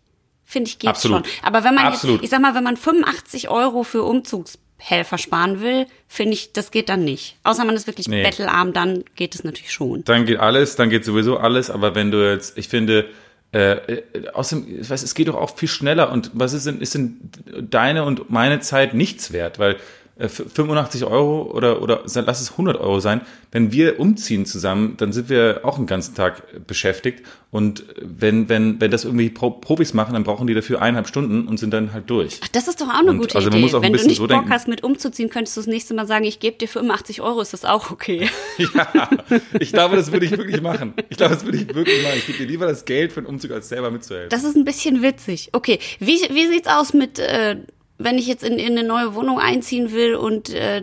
[0.44, 1.26] finde ich, geht's Absolut.
[1.26, 1.36] schon.
[1.46, 1.92] Aber wenn man.
[1.92, 6.70] Jetzt, ich sag mal, wenn man 85 Euro für Umzugshelfer sparen will, finde ich, das
[6.70, 7.36] geht dann nicht.
[7.42, 8.22] Außer man ist wirklich nee.
[8.22, 10.02] bettelarm, dann geht es natürlich schon.
[10.04, 13.06] Dann geht alles, dann geht sowieso alles, aber wenn du jetzt, ich finde,
[13.54, 16.80] äh, äh, außerdem, ich weiß, es geht doch auch viel schneller und was ist denn,
[16.80, 17.30] ist denn
[17.70, 19.60] deine und meine Zeit nichts wert?
[19.60, 19.76] Weil
[20.16, 23.20] 85 Euro oder, oder lass es 100 Euro sein.
[23.50, 27.24] Wenn wir umziehen zusammen, dann sind wir auch den ganzen Tag beschäftigt.
[27.50, 31.48] Und wenn, wenn, wenn das irgendwie Pro Profis machen, dann brauchen die dafür eineinhalb Stunden
[31.48, 32.40] und sind dann halt durch.
[32.44, 33.62] Ach, das ist doch auch eine Und gute also man Idee.
[33.64, 34.50] muss auch ein Wenn du bisschen nicht so Bock denken.
[34.50, 37.52] hast, mit umzuziehen, könntest du das nächste Mal sagen, ich gebe dir 85 Euro, ist
[37.52, 38.28] das auch okay.
[38.58, 39.10] Ja,
[39.58, 40.94] ich glaube, das würde ich wirklich machen.
[41.08, 42.14] Ich glaube, das würde ich wirklich machen.
[42.18, 44.30] Ich gebe dir lieber das Geld für den Umzug, als selber mitzuhelfen.
[44.30, 45.50] Das ist ein bisschen witzig.
[45.52, 47.56] Okay, wie, wie sieht's aus mit, äh,
[48.04, 50.82] wenn ich jetzt in, in eine neue Wohnung einziehen will und äh,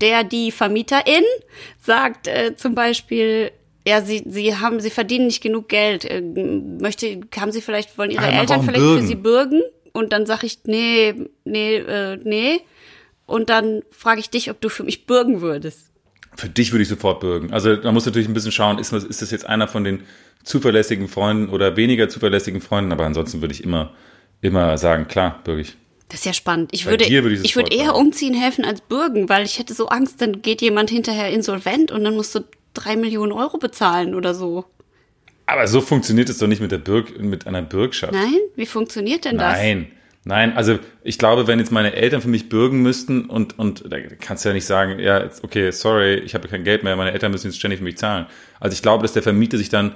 [0.00, 1.24] der, die Vermieterin
[1.80, 3.50] sagt äh, zum Beispiel,
[3.86, 6.04] ja, sie, sie haben, sie verdienen nicht genug Geld.
[6.04, 9.00] Äh, möchte, haben sie vielleicht, wollen ihre man Eltern vielleicht Bürgen.
[9.00, 9.62] für sie bürgen?
[9.92, 12.60] Und dann sag ich, nee, nee, äh, nee.
[13.26, 15.90] Und dann frage ich dich, ob du für mich bürgen würdest.
[16.36, 17.52] Für dich würde ich sofort bürgen.
[17.52, 20.00] Also da muss natürlich ein bisschen schauen, ist, ist das jetzt einer von den
[20.42, 23.94] zuverlässigen Freunden oder weniger zuverlässigen Freunden, aber ansonsten würde ich immer,
[24.40, 25.76] immer sagen, klar, bürge ich.
[26.08, 26.70] Das ist ja spannend.
[26.72, 29.88] Ich Bei würde, würde ich würde eher umziehen helfen als bürgen, weil ich hätte so
[29.88, 32.40] Angst, dann geht jemand hinterher insolvent und dann musst du
[32.74, 34.66] drei Millionen Euro bezahlen oder so.
[35.46, 38.12] Aber so funktioniert es doch nicht mit der Bürg, mit einer Bürgschaft.
[38.12, 38.38] Nein?
[38.56, 39.58] Wie funktioniert denn das?
[39.58, 39.90] Nein,
[40.24, 43.98] nein, also ich glaube, wenn jetzt meine Eltern für mich bürgen müssten und, und da
[44.20, 47.30] kannst du ja nicht sagen, ja, okay, sorry, ich habe kein Geld mehr, meine Eltern
[47.30, 48.26] müssen jetzt ständig für mich zahlen.
[48.60, 49.94] Also ich glaube, dass der Vermieter sich dann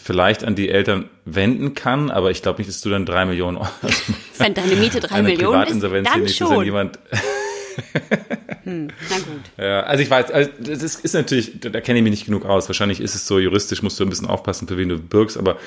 [0.00, 3.58] vielleicht an die Eltern wenden kann, aber ich glaube nicht, dass du dann drei Millionen
[3.58, 3.68] Euro
[4.38, 6.64] Wenn deine Miete drei Millionen ist, dann nicht, dass dann schon.
[6.64, 6.98] jemand
[8.64, 9.42] Na gut.
[9.58, 12.26] Ja, also ich weiß, also das ist, ist natürlich, da, da kenne ich mich nicht
[12.26, 12.68] genug aus.
[12.68, 15.58] Wahrscheinlich ist es so, juristisch musst du ein bisschen aufpassen, für wen du bürgst, aber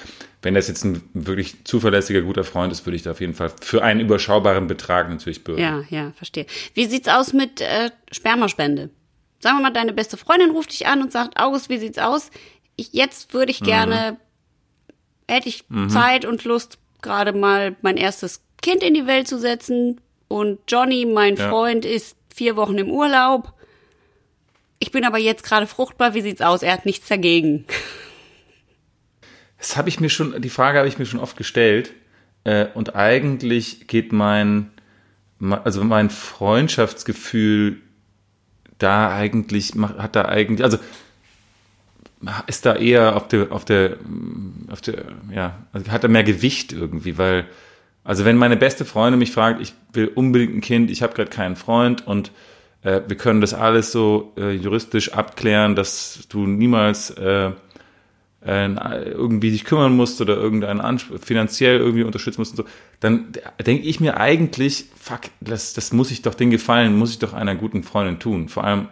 [0.41, 3.51] wenn das jetzt ein wirklich zuverlässiger, guter Freund ist, würde ich da auf jeden Fall
[3.61, 5.61] für einen überschaubaren Betrag natürlich bürgen.
[5.61, 6.45] Ja, ja, verstehe.
[6.74, 8.89] Wie sieht's aus mit äh, Spermaspende?
[9.39, 12.32] Sagen wir mal, deine beste Freundin ruft dich an und sagt, August, wie sieht's aus?
[12.78, 14.17] Ich, jetzt würde ich gerne,
[15.28, 19.99] hätte ich Zeit und Lust, gerade mal mein erstes Kind in die Welt zu setzen.
[20.30, 21.49] Und Johnny, mein Ja.
[21.49, 23.53] Freund, ist vier Wochen im Urlaub.
[24.80, 26.13] Ich bin aber jetzt gerade fruchtbar.
[26.13, 26.61] Wie sieht's aus?
[26.61, 27.65] Er hat nichts dagegen.
[29.57, 31.93] Das habe ich mir schon, die Frage habe ich mir schon oft gestellt.
[32.43, 34.71] Äh, und eigentlich geht mein,
[35.39, 37.82] me- also mein Freundschaftsgefühl
[38.78, 40.78] da eigentlich, hat da eigentlich, also
[42.47, 43.97] ist da eher auf der, auf der,
[44.70, 47.45] auf der, ja, also hat da mehr Gewicht irgendwie, weil,
[48.03, 51.30] also wenn meine beste Freundin mich fragt, ich will unbedingt ein Kind, ich habe gerade
[51.30, 52.32] keinen Freund und
[52.84, 57.51] äh, wir können das alles so äh, juristisch abklären, dass du niemals äh,
[58.45, 58.70] äh,
[59.11, 63.84] irgendwie dich kümmern musst oder irgendeinen Anspruch, finanziell irgendwie unterstützen musst und so, dann denke
[63.84, 67.55] ich mir eigentlich, fuck, das, das muss ich doch, den Gefallen muss ich doch einer
[67.55, 68.49] guten Freundin tun.
[68.49, 68.88] Vor allem,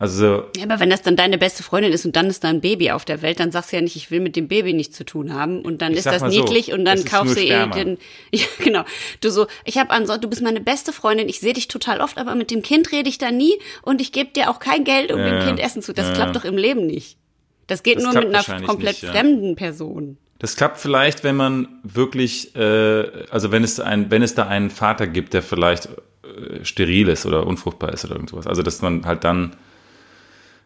[0.00, 2.62] also Ja, aber wenn das dann deine beste Freundin ist und dann ist da ein
[2.62, 4.96] Baby auf der Welt, dann sagst du ja nicht, ich will mit dem Baby nichts
[4.96, 7.46] zu tun haben und dann ist das mal so, niedlich und dann kaufst du eh
[7.48, 7.74] Sperma.
[7.76, 7.98] den
[8.34, 8.84] Ja, genau.
[9.20, 12.16] Du so, ich habe an du bist meine beste Freundin, ich sehe dich total oft,
[12.16, 15.12] aber mit dem Kind rede ich da nie und ich gebe dir auch kein Geld,
[15.12, 15.46] um Ja, dem.
[15.46, 15.92] Kind Essen zu.
[15.92, 17.18] Das Ja, klappt doch im Leben nicht.
[17.66, 20.16] Das geht Das nur mit einer komplett nicht, fremden Person.
[20.38, 24.70] Das klappt vielleicht, wenn man wirklich, äh, also wenn es ein, wenn es da einen
[24.70, 25.90] Vater gibt, der vielleicht
[26.24, 28.46] äh, steril ist oder unfruchtbar ist oder irgendwas.
[28.46, 29.56] Also dass man halt dann.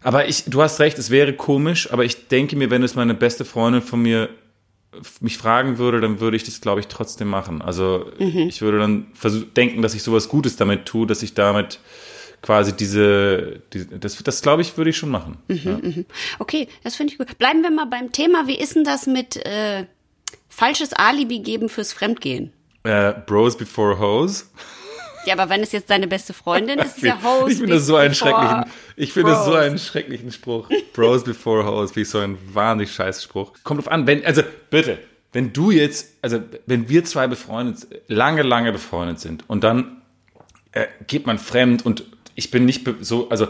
[0.05, 3.15] Aber ich, du hast recht, es wäre komisch, aber ich denke mir, wenn es meine
[3.15, 4.29] beste Freundin von mir
[5.21, 7.63] mich fragen würde, dann würde ich das, glaube ich, trotzdem machen.
[7.63, 9.07] Also ich würde dann
[9.57, 11.81] denken, dass ich sowas Gutes damit tue, dass ich damit
[12.43, 15.39] quasi diese, diese das, das glaube ich, würde ich schon machen.
[15.49, 15.81] Ja.
[16.39, 17.39] Okay, das finde ich gut.
[17.39, 18.47] Bleiben wir mal beim Thema.
[18.47, 19.87] Wie ist denn das mit äh,
[20.51, 22.53] falsches Alibi geben fürs Fremdgehen?
[22.85, 24.51] Äh, Bros before Hoes.
[25.27, 27.53] Ja, aber wenn es jetzt deine beste Freundin ist, ist ja Host.
[27.53, 28.65] Ich finde das so einen schrecklichen,
[28.97, 30.69] ich finde das so einen schrecklichen Spruch.
[30.93, 33.53] Bros before hoes, wie so ein wahnsinnig scheiß Spruch.
[33.63, 34.99] Kommt drauf an, wenn, also bitte,
[35.33, 40.03] wenn du jetzt, also wenn wir zwei befreundet, lange, lange befreundet sind und dann
[40.73, 42.05] äh, geht man fremd und
[42.35, 43.49] ich bin nicht so, also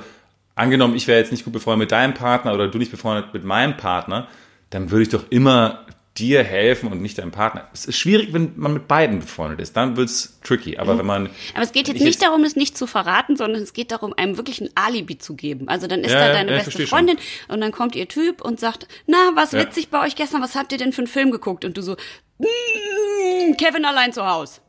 [0.55, 3.45] angenommen, ich wäre jetzt nicht gut befreundet mit deinem Partner oder du nicht befreundet mit
[3.45, 4.29] meinem Partner,
[4.70, 7.68] dann würde ich doch immer dir helfen und nicht deinem Partner.
[7.74, 10.78] Es ist schwierig, wenn man mit beiden befreundet ist, dann wird's tricky.
[10.78, 13.60] Aber wenn man Aber es geht jetzt ich nicht darum, es nicht zu verraten, sondern
[13.62, 15.68] es geht darum, einem wirklich ein Alibi zu geben.
[15.68, 16.98] Also dann ist Ja, da deine ja, beste verstehe schon.
[16.98, 17.16] Freundin
[17.48, 19.60] und dann kommt ihr Typ und sagt, na, was Ja.
[19.60, 21.64] witzig bei euch gestern, was habt ihr denn für einen Film geguckt?
[21.64, 21.96] Und du so,
[22.38, 24.60] "Mm, Kevin allein zu Haus.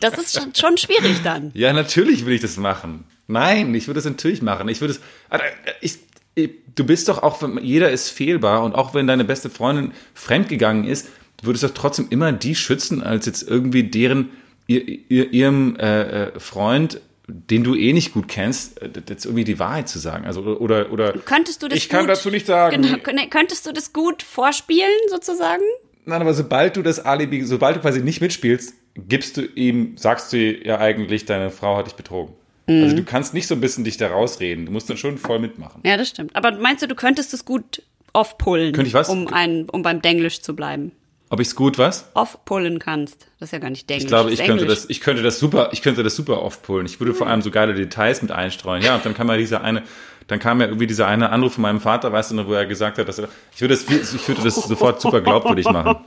[0.00, 1.50] das ist schon, schon schwierig dann.
[1.54, 3.04] Ja, natürlich will ich das machen.
[3.26, 4.68] Nein, ich würde es natürlich machen.
[4.68, 5.00] Ich würde es.
[5.28, 5.44] Alter,
[5.80, 5.98] Ich, ich,
[6.46, 11.08] du bist doch auch, jeder ist fehlbar und auch wenn deine beste Freundin fremdgegangen ist,
[11.40, 14.30] du würdest doch trotzdem immer die schützen, als jetzt irgendwie deren,
[14.66, 19.44] ihr, ihr, ihrem äh, äh, Freund, den du eh nicht gut kennst, äh, jetzt irgendwie
[19.44, 20.24] die Wahrheit zu sagen.
[20.24, 21.12] Also oder oder.
[21.12, 22.80] Könntest du das Ich kann gut, dazu nicht sagen.
[22.82, 25.62] Genau, könnt- könntest du das gut vorspielen, sozusagen?
[26.06, 30.32] Nein, aber sobald du das Alibi, sobald du quasi nicht mitspielst, gibst du ihm, sagst
[30.32, 32.34] du ja eigentlich, deine Frau hat dich betrogen.
[32.68, 34.66] Also du kannst nicht so ein bisschen dich da rausreden.
[34.66, 35.80] Du musst dann schon voll mitmachen.
[35.84, 36.36] Ja, das stimmt.
[36.36, 38.72] Aber meinst du, du könntest es gut off-pullen?
[38.72, 39.08] Könnte ich was?
[39.08, 40.92] Um, ein, um beim Denglisch zu bleiben.
[41.30, 42.10] Ob ich's gut was?
[42.14, 43.26] Off-pullen kannst.
[43.38, 44.04] Das ist ja gar nicht Denglisch.
[44.04, 44.80] Ich glaube, ich könnte Englisch.
[44.80, 46.86] das, ich könnte das super, ich könnte das super oft pullen.
[46.86, 48.82] Ich würde vor allem so geile Details mit einstreuen.
[48.82, 49.82] Ja, und dann kam mal dieser eine,
[50.26, 52.66] dann kam ja irgendwie dieser eine Anruf von meinem Vater, weißt du noch, wo er
[52.66, 55.96] gesagt hat, dass er, ich würde das, ich würde das sofort super glaubwürdig machen.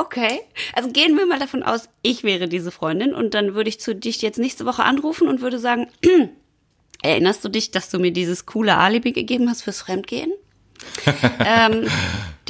[0.00, 0.40] Okay,
[0.72, 3.94] also gehen wir mal davon aus, ich wäre diese Freundin und dann würde ich zu
[3.94, 5.88] dich jetzt nächste Woche anrufen und würde sagen,
[7.02, 10.32] erinnerst du dich, dass du mir dieses coole Alibi gegeben hast fürs Fremdgehen?
[11.44, 11.86] ähm,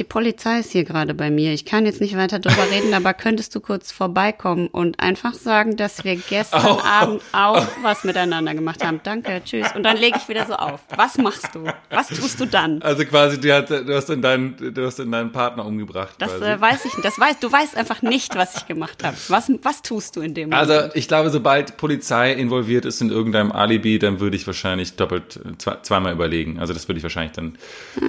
[0.01, 1.53] die Polizei ist hier gerade bei mir.
[1.53, 5.77] Ich kann jetzt nicht weiter drüber reden, aber könntest du kurz vorbeikommen und einfach sagen,
[5.77, 8.99] dass wir gestern Abend auch was miteinander gemacht haben.
[9.03, 9.67] Danke, tschüss.
[9.75, 10.79] Und dann lege ich wieder so auf.
[10.95, 11.65] Was machst du?
[11.91, 12.81] Was tust du dann?
[12.81, 16.15] Also quasi, du, hat, du hast dann deinen, du hast dann deinen Partner umgebracht.
[16.17, 16.45] Das quasi.
[16.45, 17.05] äh, weiß ich nicht.
[17.05, 19.15] Das weißt, du weißt einfach nicht, was ich gemacht habe.
[19.27, 20.67] Was, was tust du in dem Moment?
[20.71, 25.39] Also ich glaube, sobald Polizei involviert ist in irgendeinem Alibi, dann würde ich wahrscheinlich doppelt
[25.59, 26.57] zwei, zweimal überlegen.
[26.59, 27.55] Also das würde ich wahrscheinlich dann.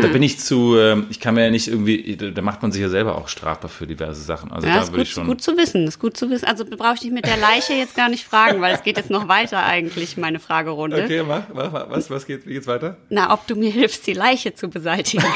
[0.01, 0.79] Da bin ich zu.
[0.79, 1.82] ähm, Ich kann mir ja nicht irgendwie.
[1.85, 4.51] Da da macht man sich ja selber auch strafbar für diverse Sachen.
[4.53, 5.27] Also Ja, da ist gut, schon.
[5.27, 6.47] gut zu wissen, ist gut zu wissen.
[6.47, 9.11] Also brauche ich dich mit der Leiche jetzt gar nicht fragen, weil es geht jetzt
[9.11, 11.03] noch weiter eigentlich, meine Fragerunde.
[11.05, 12.97] Okay, mach, mach, mach, was, was geht, wie geht's weiter?
[13.09, 15.25] Na, ob du mir hilfst, die Leiche zu beseitigen.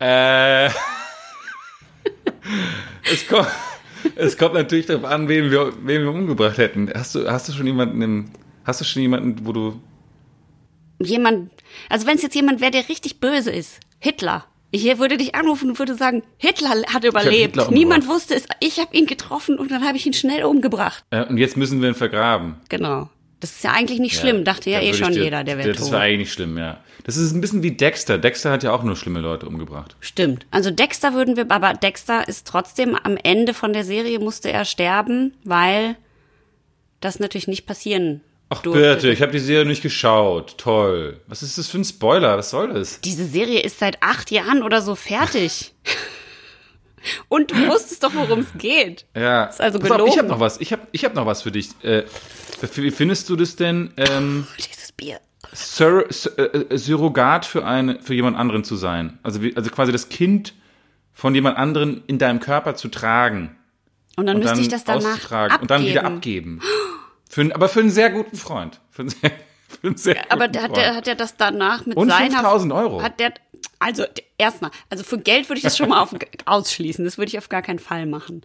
[0.00, 0.66] Äh,
[3.04, 3.46] es, kommt,
[4.16, 6.90] es kommt natürlich darauf an, wen wir, wen wir umgebracht hätten.
[6.92, 8.30] Hast du, hast du schon jemanden im,
[8.64, 9.80] hast du schon jemanden, wo du,
[10.98, 11.50] Jemand,
[11.88, 14.44] also wenn es jetzt jemand wäre, der richtig böse ist, Hitler.
[14.74, 17.56] Ich würde dich anrufen und würde sagen, Hitler hat überlebt.
[17.56, 17.70] Hitler.
[17.70, 18.46] Niemand wusste es.
[18.60, 21.04] Ich habe ihn getroffen und dann habe ich ihn schnell umgebracht.
[21.10, 22.56] äh, und jetzt müssen wir ihn vergraben.
[22.70, 23.10] Genau.
[23.40, 25.82] Das ist ja eigentlich nicht schlimm, dachte ja eh schon dir- jeder, der wäre Das
[25.82, 25.92] tot.
[25.92, 26.78] war eigentlich nicht schlimm, ja.
[27.04, 28.16] Das ist ein bisschen wie Dexter.
[28.16, 29.96] Dexter hat ja auch nur schlimme Leute umgebracht.
[29.98, 30.46] Stimmt.
[30.52, 34.64] Also Dexter würden wir, aber Dexter ist trotzdem am Ende von der Serie musste er
[34.64, 35.96] sterben, weil
[37.00, 38.20] das natürlich nicht passieren
[38.54, 40.58] Ach bitte, ich habe die Serie nicht geschaut.
[40.58, 41.20] Toll.
[41.26, 42.36] Was ist das für ein Spoiler?
[42.36, 43.00] Was soll das?
[43.00, 45.72] Diese Serie ist seit acht Jahren oder so fertig.
[47.28, 49.06] Und du wusstest doch, worum es geht.
[49.16, 49.44] Ja.
[49.44, 50.18] Ist also Pass auf, ich gelogen.
[50.18, 50.60] habe noch was.
[50.60, 51.70] Ich habe ich hab noch was für dich.
[51.82, 52.04] Äh,
[52.74, 55.18] wie findest du das denn, ähm, Dieses Bier.
[55.52, 59.18] Sur Sur äh, Surrogat für, eine, für jemand anderen zu sein?
[59.22, 60.54] Also, wie, also quasi das Kind
[61.12, 63.56] von jemand anderen in deinem Körper zu tragen.
[64.16, 65.62] Und dann und müsste dann ich das danach abgeben.
[65.62, 66.60] und dann wieder abgeben.
[67.32, 68.78] Für, aber für einen sehr guten Freund.
[68.90, 69.30] Für einen sehr,
[69.80, 72.34] für einen sehr Aber guten der, hat, der, hat er das danach mit Und seiner...
[72.34, 73.02] 5000 Euro.
[73.02, 73.32] Hat der,
[73.78, 74.04] also
[74.36, 76.14] erstmal, also für Geld würde ich das schon mal auf,
[76.44, 77.02] ausschließen.
[77.06, 78.42] Das würde ich auf gar keinen Fall machen.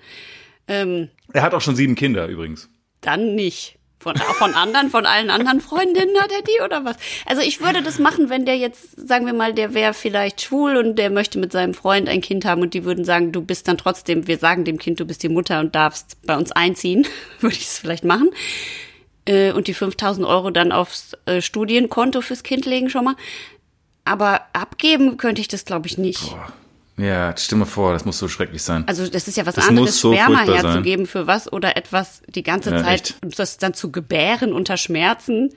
[0.69, 2.69] Ähm, er hat auch schon sieben Kinder übrigens.
[3.01, 3.76] dann nicht.
[4.07, 6.95] Von, von anderen, von allen anderen Freundinnen hat er die oder was?
[7.25, 10.77] Also ich würde das machen, wenn der jetzt, sagen wir mal, der wäre vielleicht schwul
[10.77, 13.67] und der möchte mit seinem Freund ein Kind haben und die würden sagen, du bist
[13.67, 17.05] dann trotzdem, wir sagen dem Kind, du bist die Mutter und darfst bei uns einziehen,
[17.41, 18.29] würde ich es vielleicht machen.
[19.25, 23.15] Äh, und die 5000 Euro dann aufs äh, Studienkonto fürs Kind legen schon mal.
[24.05, 26.33] Aber abgeben könnte ich das, glaube ich, nicht.
[26.99, 28.83] Ja, stell mal vor, das muss so schrecklich sein.
[28.87, 30.65] Also das ist ja was Das anderes, muss so Sperma furchtbar sein.
[30.71, 33.39] herzugeben für was oder etwas die ganze Ja, Zeit, echt.
[33.39, 35.53] das dann zu gebären unter Schmerzen.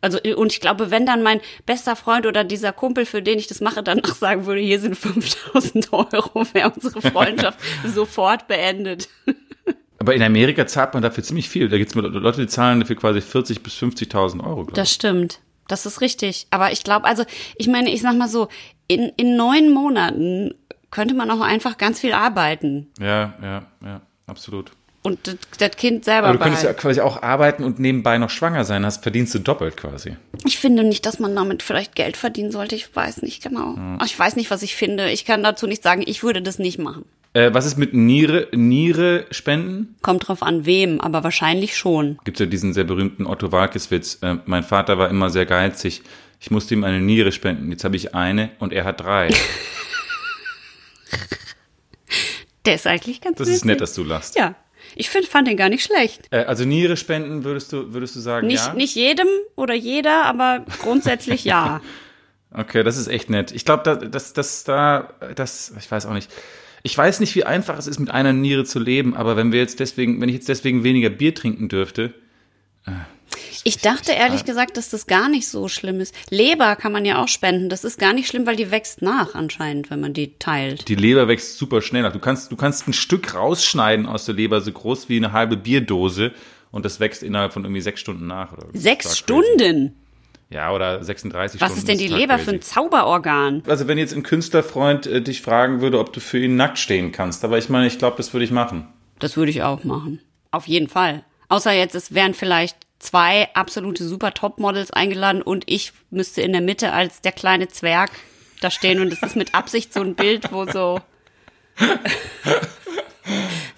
[0.00, 3.46] Also und ich glaube, wenn dann mein bester Freund oder dieser Kumpel, für den ich
[3.46, 9.08] das mache, danach sagen würde, hier sind 5000 Euro, wäre unsere Freundschaft sofort beendet.
[9.98, 11.68] Aber in Amerika zahlt man dafür ziemlich viel.
[11.68, 14.64] Da gibt es Leute, die zahlen dafür quasi 40.000 bis 50.000 Euro.
[14.72, 15.40] Das stimmt.
[15.70, 16.46] Das ist richtig.
[16.50, 17.24] Aber ich glaube, also,
[17.56, 18.48] ich meine, ich sag mal so,
[18.88, 20.54] in, in neun Monaten
[20.90, 24.72] könnte man auch einfach ganz viel arbeiten Ja, ja, ja, absolut.
[25.02, 28.30] und das, das Kind selber Aber du könntest ja quasi auch arbeiten und nebenbei noch
[28.30, 30.16] schwanger sein, hast verdienst du doppelt quasi.
[30.44, 32.74] Ich finde nicht, dass man damit vielleicht Geld verdienen sollte.
[32.74, 33.76] Ich weiß nicht genau.
[34.00, 35.10] Ach, Ich weiß nicht, was ich finde.
[35.10, 37.04] Ich kann dazu nicht sagen, ich würde das nicht machen.
[37.32, 39.94] Äh, was ist mit Niere, Niere spenden?
[40.02, 42.18] Kommt drauf an, wem, aber wahrscheinlich schon.
[42.24, 44.18] Gibt ja diesen sehr berühmten Otto Walkes-Witz.
[44.22, 46.02] Äh, mein Vater war immer sehr geizig.
[46.40, 47.70] Ich musste ihm eine Niere spenden.
[47.70, 49.28] Jetzt habe ich eine und er hat drei.
[52.66, 53.66] Der ist eigentlich ganz Das ist witzig.
[53.66, 54.36] nett, dass du lachst.
[54.36, 54.54] Ja.
[54.96, 56.26] Ich find, fand den gar nicht schlecht.
[56.30, 58.74] Äh, also Niere spenden würdest du, würdest du sagen, Nicht, ja?
[58.74, 61.80] nicht jedem oder jeder, aber grundsätzlich ja.
[62.52, 63.52] Okay, das ist echt nett.
[63.52, 66.28] Ich glaube, da, das, das, da, das, ich weiß auch nicht.
[66.82, 69.60] Ich weiß nicht, wie einfach es ist, mit einer Niere zu leben, aber wenn wir
[69.60, 72.14] jetzt deswegen, wenn ich jetzt deswegen weniger Bier trinken dürfte,
[73.62, 76.14] Ich dachte ehrlich gesagt, dass das gar nicht so schlimm ist.
[76.30, 77.68] Leber kann man ja auch spenden.
[77.68, 80.88] Das ist gar nicht schlimm, weil die wächst nach anscheinend, wenn man die teilt.
[80.88, 82.12] die Leber wächst super schnell nach.
[82.12, 85.56] Du kannst, du kannst ein Stück rausschneiden aus der Leber, so groß wie eine halbe
[85.56, 86.32] Bierdose,
[86.72, 88.52] und das wächst innerhalb von irgendwie sechs Stunden nach.
[88.52, 89.92] Oder Sechs Sag crazy.
[90.50, 91.78] Ja, oder 36 Was Stunden.
[91.78, 92.44] ist denn die total Leber crazy.
[92.44, 93.62] für ein Zauberorgan?
[93.68, 97.12] Also wenn jetzt ein Künstlerfreund äh, dich fragen würde, ob du für ihn nackt stehen
[97.12, 98.88] kannst, aber ich meine, ich glaube, das würde ich machen.
[99.20, 100.20] Das würde ich auch machen.
[100.50, 101.24] Auf jeden Fall.
[101.48, 106.60] Außer jetzt, es wären vielleicht zwei absolute super Top-Models eingeladen und ich müsste in der
[106.60, 108.10] Mitte als der kleine Zwerg
[108.60, 111.00] da stehen und es ist mit Absicht so ein Bild, wo so.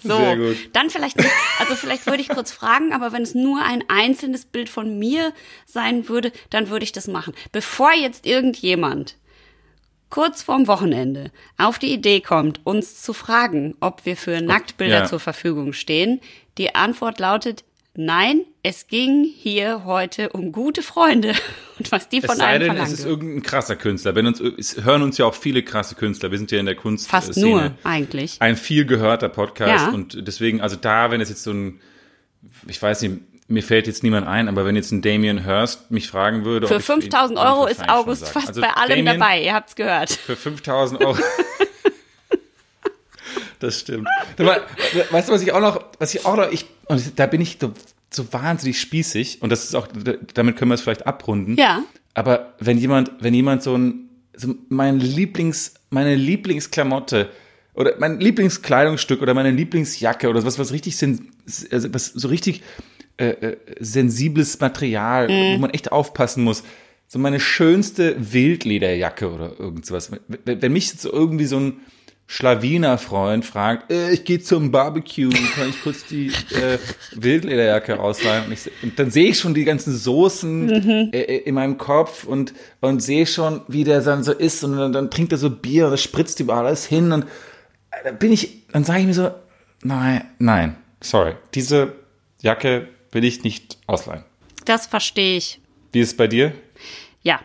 [0.03, 0.57] So, Sehr gut.
[0.73, 1.29] dann vielleicht nicht,
[1.59, 5.33] also vielleicht würde ich kurz fragen, aber wenn es nur ein einzelnes Bild von mir
[5.65, 7.33] sein würde, dann würde ich das machen.
[7.51, 9.15] Bevor jetzt irgendjemand
[10.09, 15.05] kurz vorm Wochenende auf die Idee kommt, uns zu fragen, ob wir für Nacktbilder ja.
[15.05, 16.21] zur Verfügung stehen,
[16.57, 17.63] die Antwort lautet
[17.95, 21.33] Nein, es ging hier heute um gute Freunde
[21.79, 22.93] und was die Es von sei einem denn, es verlangen.
[22.95, 24.15] ist irgendein krasser Künstler.
[24.15, 26.31] Wenn uns, es hören uns ja auch viele krasse Künstler.
[26.31, 27.07] Wir sind ja in der Kunst.
[27.07, 27.47] Fast Szene.
[27.47, 28.37] nur eigentlich.
[28.39, 29.91] Ein viel gehörter Podcast Ja.
[29.93, 31.81] und deswegen, also da, wenn es jetzt so ein,
[32.67, 33.17] ich weiß nicht,
[33.47, 36.75] mir fällt jetzt niemand ein, aber wenn jetzt ein Damien Hirst mich fragen würde, Für
[36.75, 39.53] ob ich ihn- 5000 dann Euro ist August fast Also bei allem Damien, dabei, ihr
[39.53, 40.09] habt's gehört.
[40.11, 41.17] Für 5000 Euro.
[43.63, 44.07] das stimmt.
[44.37, 47.57] Weißt du, was ich auch noch, was ich auch noch, ich, und da bin ich
[47.59, 47.71] so,
[48.11, 49.87] so wahnsinnig spießig und das ist auch,
[50.33, 51.55] damit können wir es vielleicht abrunden.
[51.57, 51.83] Ja.
[52.13, 57.29] Aber wenn jemand, wenn jemand so ein, so mein Lieblings, meine Lieblingsklamotte
[57.73, 61.01] oder mein Lieblingskleidungsstück oder meine Lieblingsjacke oder was, was richtig,
[61.71, 62.61] also was so richtig
[63.17, 66.63] äh, äh, sensibles Material, wo man echt aufpassen muss.
[67.07, 70.11] So meine schönste Wildlederjacke oder irgend sowas.
[70.27, 71.79] Wenn, wenn mich so irgendwie so ein
[72.27, 76.79] Schlawiner-Freund fragt, äh, ich gehe zum Barbecue, kann ich kurz die äh,
[77.15, 78.45] Wildlederjacke ausleihen?
[78.45, 82.23] Und, ich, und dann sehe ich schon die ganzen Soßen äh, äh, in meinem Kopf
[82.23, 85.49] und, und sehe schon, wie der dann so ist und dann, dann trinkt er so
[85.49, 89.13] Bier und spritzt überall alles hin und äh, da bin ich, dann sage ich mir
[89.13, 89.31] so,
[89.83, 91.93] nein, nein, sorry, diese
[92.41, 94.23] Jacke will ich nicht ausleihen.
[94.65, 95.59] Das verstehe ich.
[95.91, 96.53] Wie ist es bei dir?
[97.21, 97.39] Ja.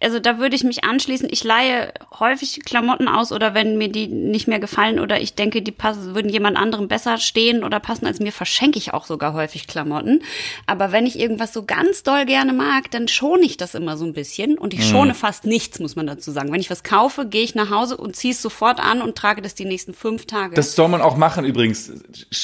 [0.00, 1.28] Also da würde ich mich anschließen.
[1.30, 5.62] Ich leihe häufig Klamotten aus oder wenn mir die nicht mehr gefallen oder ich denke,
[5.62, 9.32] die passen, würden jemand anderem besser stehen oder passen als mir, verschenke ich auch sogar
[9.34, 10.22] häufig Klamotten.
[10.66, 14.04] Aber wenn ich irgendwas so ganz doll gerne mag, dann schone ich das immer so
[14.04, 16.52] ein bisschen und ich schone fast nichts, muss man dazu sagen.
[16.52, 19.42] Wenn ich was kaufe, gehe ich nach Hause und ziehe es sofort an und trage
[19.42, 20.54] das die nächsten fünf Tage.
[20.54, 21.90] Das soll man auch machen übrigens.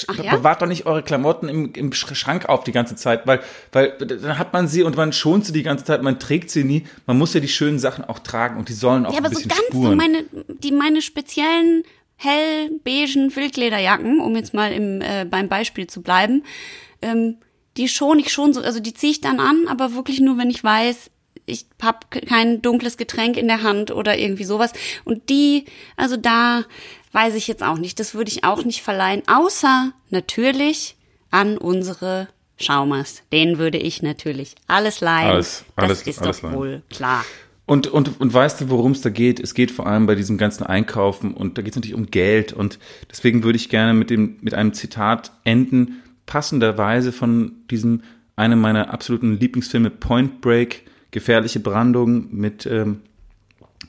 [0.09, 0.35] Ach ja?
[0.37, 3.41] Bewahrt doch nicht eure Klamotten im, im Sch- Schrank auf die ganze Zeit, weil,
[3.72, 6.64] weil dann hat man sie und man schont sie die ganze Zeit, man trägt sie
[6.64, 6.85] nie.
[7.07, 9.35] Man muss ja die schönen Sachen auch tragen und die sollen auch Ja, ein aber
[9.35, 9.97] so bisschen ganz so spuren.
[9.97, 11.85] meine, die meine speziellen
[12.16, 16.43] hell beigen Wildlederjacken, um jetzt mal im, äh, beim Beispiel zu bleiben,
[17.01, 17.37] ähm,
[17.77, 20.51] die schon ich schon so, also die ziehe ich dann an, aber wirklich nur, wenn
[20.51, 21.11] ich weiß,
[21.47, 24.73] ich habe kein dunkles Getränk in der Hand oder irgendwie sowas.
[25.05, 25.64] Und die,
[25.97, 26.64] also da
[27.12, 27.99] weiß ich jetzt auch nicht.
[27.99, 30.97] Das würde ich auch nicht verleihen, außer natürlich
[31.31, 32.29] an unsere
[32.61, 33.22] Schaumers.
[33.32, 35.30] Denen würde ich natürlich alles leihen.
[35.30, 36.56] Alles, alles- das ist alles doch leihen.
[36.58, 37.24] wohl klar.
[37.66, 39.38] Und, und, und weißt du, worum es da geht?
[39.38, 42.52] Es geht vor allem bei diesem ganzen Einkaufen und da geht es natürlich um Geld
[42.52, 48.02] und deswegen würde ich gerne mit dem, mit einem Zitat enden, passenderweise von diesem,
[48.34, 50.82] einem meiner absoluten Lieblingsfilme Point Break,
[51.12, 53.02] Gefährliche Brandung mit, ähm,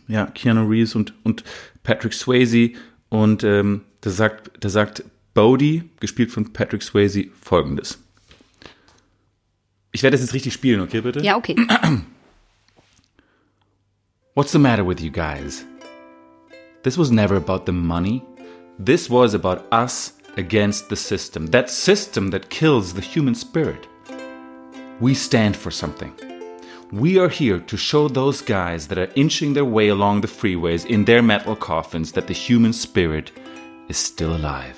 [0.07, 1.43] ja, Keanu Reeves und, und
[1.83, 2.71] Patrick Swayze
[3.09, 5.03] und ähm, da sagt, da sagt
[5.33, 7.97] Bodie, gespielt von Patrick Swayze, folgendes.
[9.93, 11.19] Ich werde das jetzt richtig spielen, okay, bitte?
[11.19, 11.55] Ja, okay.
[14.33, 15.65] What's the matter with you guys?
[16.83, 18.23] This was never about the money.
[18.79, 21.47] This was about us against the system.
[21.51, 23.87] That system that kills the human spirit.
[25.01, 26.13] We stand for something.
[26.91, 30.85] We are here to show those guys that are inching their way along the freeways
[30.85, 33.31] in their metal coffins that the human spirit
[33.89, 34.77] is still alive.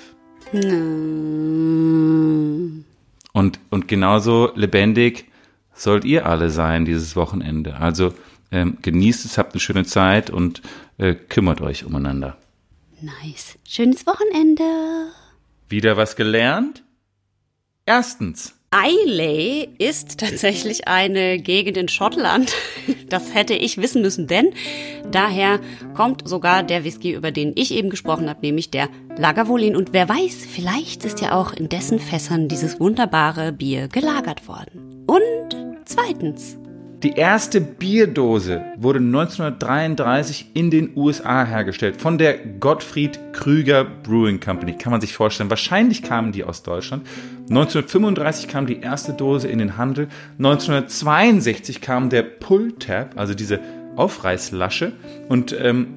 [3.34, 5.28] Und, und genauso lebendig
[5.74, 7.76] sollt ihr alle sein dieses Wochenende.
[7.76, 8.14] Also
[8.52, 10.62] ähm, genießt es, habt eine schöne Zeit und
[10.98, 12.38] äh, kümmert euch umeinander.
[13.00, 13.58] Nice.
[13.68, 14.62] Schönes Wochenende.
[15.68, 16.84] Wieder was gelernt?
[17.86, 22.52] Erstens, Islay ist tatsächlich eine Gegend in Schottland.
[23.08, 24.54] Das hätte ich wissen müssen, denn
[25.12, 25.60] daher
[25.94, 29.76] kommt sogar der Whisky, über den ich eben gesprochen habe, nämlich der Lagavulin.
[29.76, 35.04] Und wer weiß, vielleicht ist ja auch in dessen Fässern dieses wunderbare Bier gelagert worden.
[35.06, 36.58] Und zweitens,
[37.04, 44.72] die erste Bierdose wurde 1933 in den USA hergestellt von der Gottfried Krüger Brewing Company.
[44.78, 45.50] Kann man sich vorstellen.
[45.50, 47.06] Wahrscheinlich kamen die aus Deutschland.
[47.50, 50.08] 1935 kam die erste Dose in den Handel.
[50.38, 53.60] 1962 kam der Pull Tab, also diese
[53.96, 54.94] Aufreißlasche.
[55.28, 55.88] Und ähm,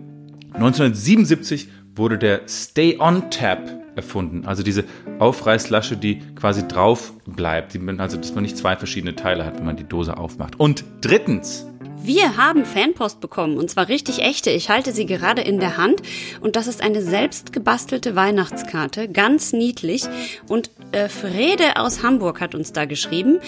[0.56, 3.62] 1977 wurde der Stay On Tap
[3.96, 4.84] erfunden, also diese
[5.20, 7.78] Aufreißlasche, die quasi drauf bleibt.
[8.00, 10.60] Also, dass man nicht zwei verschiedene Teile hat, wenn man die Dose aufmacht.
[10.60, 11.68] Und drittens,
[12.08, 14.50] wir haben Fanpost bekommen und zwar richtig echte.
[14.50, 16.02] Ich halte sie gerade in der Hand
[16.40, 20.06] und das ist eine selbst gebastelte Weihnachtskarte, ganz niedlich.
[20.48, 23.40] Und äh, Frede aus Hamburg hat uns da geschrieben.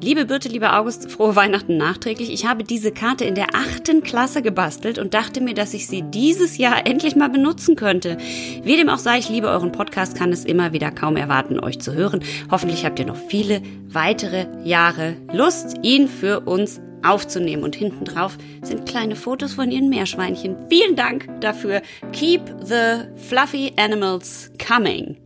[0.00, 2.30] Liebe Birte, lieber August, frohe Weihnachten nachträglich.
[2.32, 6.02] Ich habe diese Karte in der achten Klasse gebastelt und dachte mir, dass ich sie
[6.02, 8.16] dieses Jahr endlich mal benutzen könnte.
[8.62, 11.80] Wie dem auch sei, ich liebe euren Podcast, kann es immer wieder kaum erwarten, euch
[11.80, 12.22] zu hören.
[12.48, 17.62] Hoffentlich habt ihr noch viele weitere Jahre Lust, ihn für uns aufzunehmen.
[17.62, 20.56] Und hinten drauf sind kleine Fotos von ihren Meerschweinchen.
[20.68, 21.82] Vielen Dank dafür.
[22.12, 25.16] Keep the fluffy animals coming.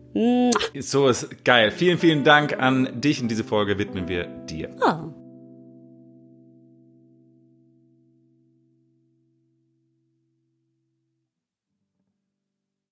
[0.81, 1.71] So ist geil.
[1.71, 3.21] Vielen, vielen Dank an dich.
[3.21, 4.71] In diese Folge widmen wir dir.
[4.81, 5.28] Oh.